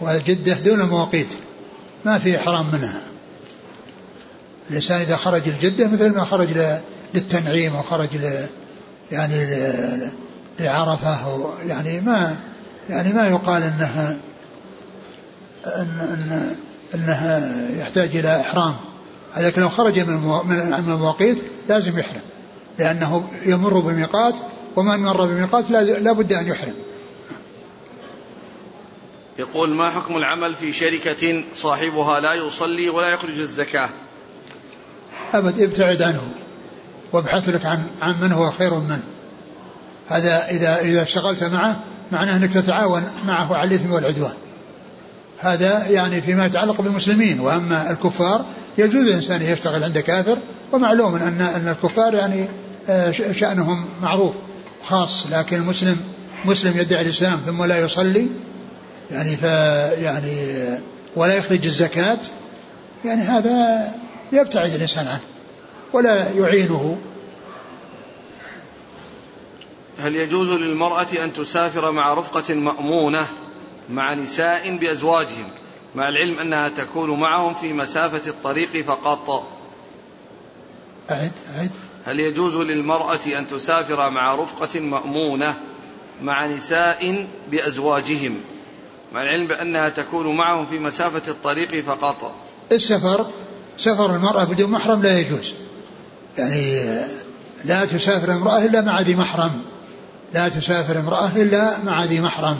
[0.00, 1.34] وجدة دون مواقيت
[2.04, 3.02] ما في إحرام منها.
[4.70, 6.48] الإنسان إذا خرج الجدة مثل ما خرج
[7.16, 8.46] للتنعيم وخرج ل
[9.12, 9.46] يعني
[10.60, 12.36] لعرفة يعني ما
[12.90, 14.18] يعني ما يقال إنها
[15.66, 16.56] أن أن
[16.94, 18.76] أنها يحتاج إلى إحرام.
[19.36, 20.14] لكن لو خرج من
[20.44, 22.20] من المواقيت لازم يحرم
[22.78, 24.34] لأنه يمر بميقات
[24.76, 26.74] ومن مر بميقات لا بد أن يحرم.
[29.38, 33.88] يقول ما حكم العمل في شركة صاحبها لا يصلي ولا يخرج الزكاة؟
[35.34, 36.22] أبد ابتعد عنه.
[37.12, 39.02] وابحث لك عن عن من هو خير منه
[40.08, 41.80] هذا إذا إذا اشتغلت معه
[42.12, 44.34] معناه أنك تتعاون معه على الإثم والعدوان.
[45.38, 48.44] هذا يعني فيما يتعلق بالمسلمين وأما الكفار
[48.78, 50.36] يجوز الإنسان يشتغل عند كافر
[50.72, 52.48] ومعلوم ان أن الكفار يعني
[52.88, 54.34] آه، شأنهم معروف
[54.84, 55.96] خاص لكن المسلم
[56.44, 58.28] مسلم يدعي الإسلام ثم لا يصلي
[59.10, 59.42] يعني ف
[60.02, 60.32] يعني
[61.16, 62.18] ولا يخرج الزكاة
[63.04, 63.88] يعني هذا
[64.32, 65.20] يبتعد الإنسان عنه.
[65.92, 66.98] ولا يعينه.
[69.98, 73.26] هل يجوز للمرأة أن تسافر مع رفقة مأمونة
[73.90, 75.48] مع نساء بأزواجهم؟
[75.94, 79.48] مع العلم أنها تكون معهم في مسافة الطريق فقط.
[81.10, 81.70] أعد أعد.
[82.04, 85.54] هل يجوز للمرأة أن تسافر مع رفقة مأمونة
[86.22, 88.40] مع نساء بأزواجهم؟
[89.12, 92.34] مع العلم بأنها تكون معهم في مسافة الطريق فقط.
[92.72, 93.26] السفر
[93.78, 95.54] سفر المرأة بدون محرم لا يجوز.
[96.38, 96.82] يعني
[97.64, 99.62] لا تسافر امرأة إلا مع ذي محرم.
[100.34, 102.56] لا تسافر امرأة إلا مع ذي محرم.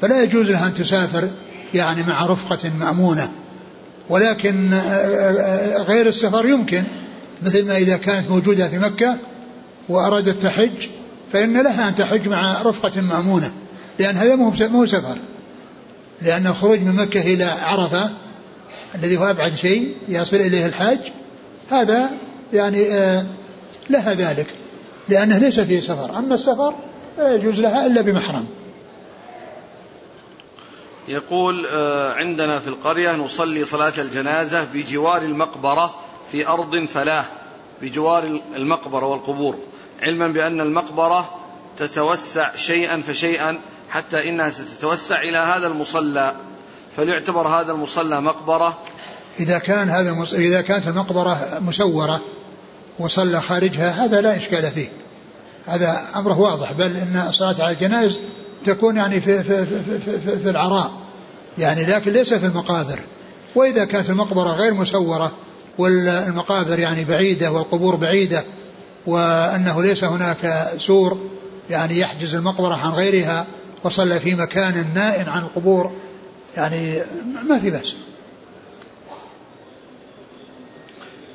[0.00, 1.28] فلا يجوز لها أن تسافر
[1.74, 3.30] يعني مع رفقة مأمونة.
[4.08, 6.84] ولكن آه، آه، غير السفر يمكن.
[7.42, 9.16] مثل ما إذا كانت موجودة في مكة
[9.88, 10.88] وأرادت تحج
[11.32, 13.52] فإن لها أن تحج مع رفقة مأمونة.
[13.98, 14.34] لأن هذا
[14.68, 15.18] مو سفر.
[16.22, 18.10] لأن الخروج من مكة إلى عرفة
[18.94, 20.98] الذي هو أبعد شيء يصل إليه الحاج
[21.70, 22.10] هذا
[22.52, 23.26] يعني آه،
[23.90, 24.46] لها ذلك
[25.08, 26.18] لأنه ليس فيه سفر.
[26.18, 26.74] أما السفر
[27.18, 28.46] لا يجوز لها إلا بمحرم.
[31.08, 35.94] يقول آه، عندنا في القرية نصلي صلاة الجنازة بجوار المقبرة
[36.32, 37.24] في أرض فلاة
[37.82, 39.58] بجوار المقبرة والقبور
[40.02, 41.38] علما بأن المقبرة
[41.76, 46.36] تتوسع شيئا فشيئا حتى إنها ستتوسع إلى هذا المصلى
[46.96, 48.78] فليعتبر هذا المصلى مقبرة
[49.40, 50.24] إذا كان هذا.
[50.32, 52.20] إذا كانت المقبرة مسورة
[52.98, 54.88] وصلى خارجها هذا لا إشكال فيه.
[55.66, 58.18] هذا أمره واضح بل إن الصلاة على الجنائز
[58.64, 60.90] تكون يعني في, في, في, في, في, في العراء.
[61.58, 63.00] يعني لكن ليس في المقابر.
[63.54, 65.32] وإذا كانت المقبرة غير مسورة
[65.78, 68.44] والمقابر يعني بعيدة والقبور بعيدة
[69.06, 71.18] وأنه ليس هناك سور
[71.70, 73.46] يعني يحجز المقبرة عن غيرها
[73.84, 75.92] وصلى في مكان نائن عن القبور
[76.56, 77.02] يعني
[77.48, 77.94] ما في بأس.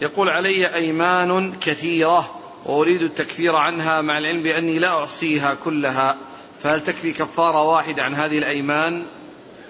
[0.04, 2.36] يقول علي أيمان كثيرة
[2.66, 6.18] وأريد التكفير عنها مع العلم بأني لا أحصيها كلها.
[6.60, 9.04] فهل تكفي كفارة واحدة عن هذه الأيمان؟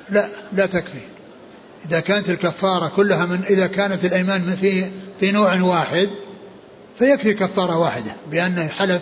[0.09, 0.99] لا لا تكفي.
[1.85, 6.09] إذا كانت الكفارة كلها من إذا كانت الأيمان في في نوع واحد
[6.99, 9.01] فيكفي كفارة واحدة بأنه حلف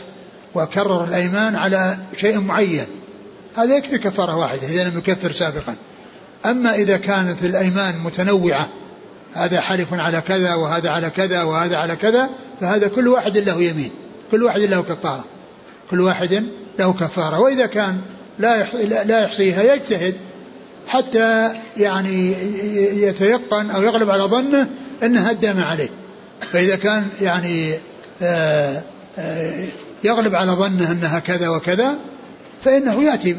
[0.55, 2.87] وكرر الأيمان على شيء معين.
[3.57, 5.75] هذا يكفي كفارة واحدة إذا لم يكفر سابقا.
[6.45, 8.69] أما إذا كانت الأيمان متنوعة
[9.33, 12.29] هذا حلف على كذا وهذا على كذا وهذا على كذا
[12.61, 13.91] فهذا كل واحد له يمين
[14.31, 15.25] كل واحد له كفارة
[15.91, 16.43] كل واحد
[16.79, 18.01] له كفارة وإذا كان
[18.39, 18.63] لا
[19.03, 20.15] لا يحصيها يجتهد
[20.87, 22.33] حتى يعني
[23.01, 24.67] يتيقن أو يغلب على ظنه
[25.03, 25.89] أنها الدم عليه.
[26.53, 27.73] فإذا كان يعني
[28.21, 28.81] آه،
[29.17, 29.65] آه،
[30.03, 31.95] يغلب على ظنه أنها كذا وكذا
[32.63, 33.35] فإنه يأتي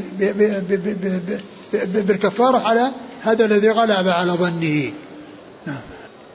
[1.95, 2.91] بالكفارة على
[3.23, 4.91] هذا الذي غلب على ظنه.
[5.67, 5.81] نعم.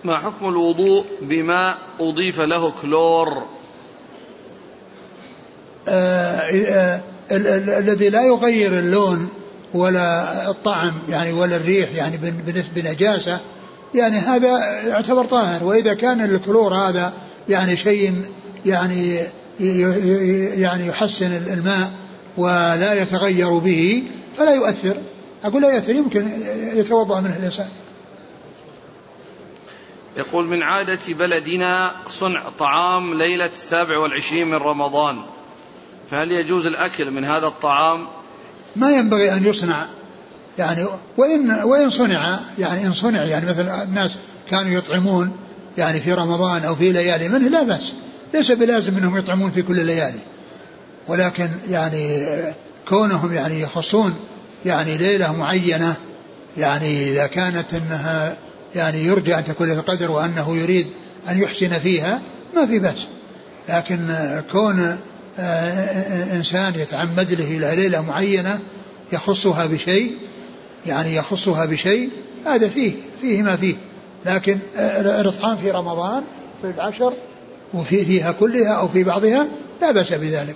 [0.03, 3.43] ما حكم الوضوء بماء أضيف له كلور؟
[5.88, 7.01] آه آه
[7.80, 9.30] الذي لا يغير اللون
[9.73, 12.17] ولا الطعم يعني ولا الريح يعني
[12.75, 13.39] بنجاسة
[13.95, 15.63] يعني هذا يعتبر طاهر.
[15.63, 17.13] وإذا كان الكلور هذا
[17.49, 18.21] يعني شيء
[18.65, 19.21] يعني
[20.61, 21.91] يعني يحسن الماء
[22.38, 24.03] ولا يتغير به
[24.38, 24.97] فلا يؤثر.
[25.43, 26.28] أقول لا يؤثر يمكن
[26.73, 27.69] يتوضأ منه الإنسان.
[30.18, 35.22] يقول من عادة بلدنا صنع طعام ليلة السابع والعشرين من رمضان.
[36.11, 38.07] فهل يجوز الأكل من هذا الطعام؟
[38.76, 39.88] ما ينبغي أن يصنع.
[40.57, 40.86] يعني
[41.18, 44.18] وإن وإن صنع يعني إن صنع يعني مثلا الناس
[44.49, 45.38] كانوا يطعمون
[45.78, 47.93] يعني في رمضان أو في ليالي منه لا بأس.
[48.34, 50.20] ليس بلازم أنهم يطعمون في كل الليالي
[51.07, 52.28] ولكن يعني
[52.89, 54.15] كونهم يعني يخصون
[54.65, 55.95] يعني ليلة معينة
[56.57, 58.38] يعني إذا كانت أنها
[58.76, 60.88] يعني يرجى أن تكون له قدر وأنه يريد
[61.30, 62.22] أن يحسن فيها
[62.55, 63.07] ما في بأس.
[63.70, 64.15] لكن
[64.51, 64.97] كون
[65.39, 68.59] آه، إنسان يتعمد له إلى ليلة معينة
[69.13, 70.18] يخصها بشيء
[70.86, 72.09] يعني يخصها بشيء
[72.45, 73.76] هذا فيه فيه ما فيه.
[74.26, 76.24] لكن آه، الإطعام في رمضان
[76.61, 77.13] في العشر
[77.74, 79.47] وفي فيها كلها أو في بعضها
[79.82, 80.55] لا بأس بذلك.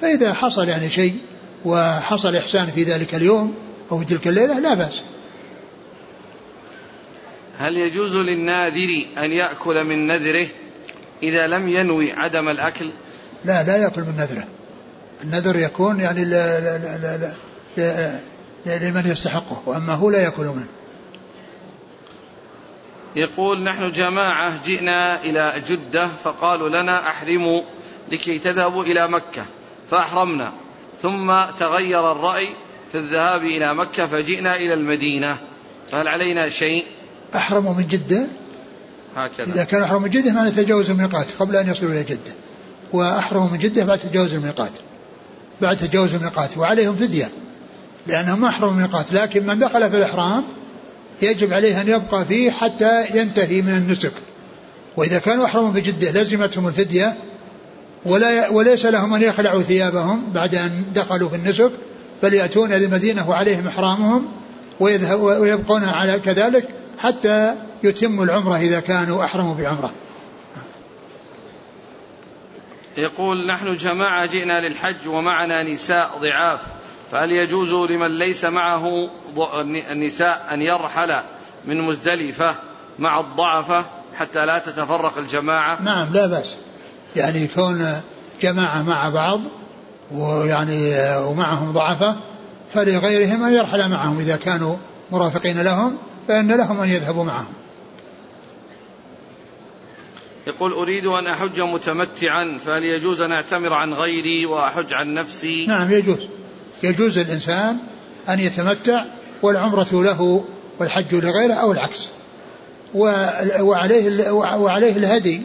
[0.00, 1.16] فإذا حصل يعني شيء
[1.64, 3.54] وحصل إحسان في ذلك اليوم
[3.92, 5.02] أو في تلك الليلة لا بأس.
[7.58, 10.46] هل يجوز للناذر أن يأكل من نذره
[11.22, 12.90] إذا لم ينوي عدم الأكل؟
[13.44, 14.44] لا لا يأكل من نذره.
[15.24, 16.98] النذر يكون يعني لا لا
[17.76, 18.18] لا
[18.66, 20.68] لا لمن يستحقه وأما هو لا يأكل منه.
[23.16, 27.62] يقول نحن جماعة جئنا إلى جدة فقالوا لنا أحرموا
[28.12, 29.46] لكي تذهبوا إلى مكة
[29.90, 30.52] فأحرمنا.
[31.02, 32.56] ثم تغير الرأي
[32.92, 35.38] في الذهاب إلى مكة فجئنا إلى المدينة.
[35.90, 36.84] فهل علينا شيء؟
[37.34, 38.26] أحرموا من جدة؟
[39.16, 39.54] هكذا.
[39.54, 42.32] إذا كانوا أحرموا من جدة معنى تجاوز الميقات قبل أن يصلوا إلى جدة.
[42.92, 44.72] وأحرموا من جدة بعد تجاوز الميقات.
[45.62, 46.58] بعد تجاوز الميقات.
[46.58, 47.30] وعليهم فدية.
[48.06, 49.12] لأنهم ما أحرموا الميقات.
[49.12, 50.42] لكن من دخل في الإحرام
[51.22, 54.12] يجب عليه أن يبقى فيه حتى ينتهي من النسك.
[54.96, 57.16] وإذا كانوا أحرموا بجدة لزمتهم الفدية
[58.04, 61.70] ولا وليس لهم أن يخلعوا ثيابهم بعد أن دخلوا في النسك
[62.22, 64.26] بل يأتون إلى المدينة وعليهم إحرامهم
[64.80, 66.68] ويبقون على كذلك
[66.98, 69.92] حتى يتموا العمرة إذا كانوا أحرموا بعمرة.
[72.96, 76.60] يقول نحن جماعة جئنا للحج ومعنا نساء ضعاف
[77.12, 79.10] فهل يجوز لمن ليس معه
[79.90, 81.22] النساء أن يرحل
[81.64, 82.54] من مزدلفة
[82.98, 83.84] مع الضعفة
[84.16, 86.56] حتى لا تتفرق الجماعة؟ نعم لا بأس.
[87.16, 88.00] يعني يكون
[88.42, 89.40] جماعة مع بعض
[90.12, 92.16] ويعني ومعهم ضعفة
[92.74, 94.76] فلغيرهم أن يرحل معهم إذا كانوا
[95.10, 95.98] مرافقين لهم
[96.28, 97.52] فإن لهم أن يذهبوا معهم.
[100.46, 105.66] يقول أريد أن أحج متمتعا فهل يجوز أن أعتمر عن غيري وأحج عن نفسي.
[105.66, 106.18] نعم يجوز.
[106.82, 107.78] يجوز الإنسان
[108.28, 109.04] أن يتمتع
[109.42, 110.44] والعمرة له
[110.78, 112.10] والحج لغيره أو العكس.
[113.60, 115.42] وعليه وعليه الهدي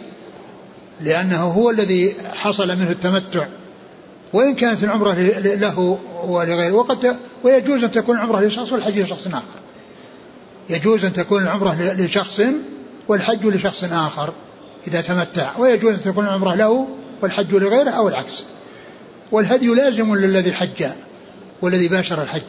[1.01, 3.47] لأنه هو الذي حصل منه التمتع.
[4.33, 9.43] وإن كانت العمرة له ولغيره وقد ويجوز أن تكون العمرة لشخص والحج لشخص آخر.
[10.69, 12.41] يجوز أن تكون العمرة لشخص
[13.07, 14.33] والحج لشخص آخر
[14.87, 16.87] إذا تمتع ويجوز أن تكون العمرة له
[17.21, 18.43] والحج لغيره أو العكس.
[19.31, 20.85] والهدي لازم للذي حج
[21.61, 22.41] والذي باشر الحج.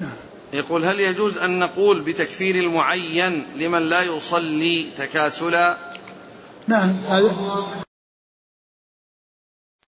[0.00, 0.10] نعم.
[0.52, 5.76] يقول هل يجوز أن نقول بتكفير المعين لمن لا يصلي تكاسلا؟
[6.68, 7.84] نعم هذا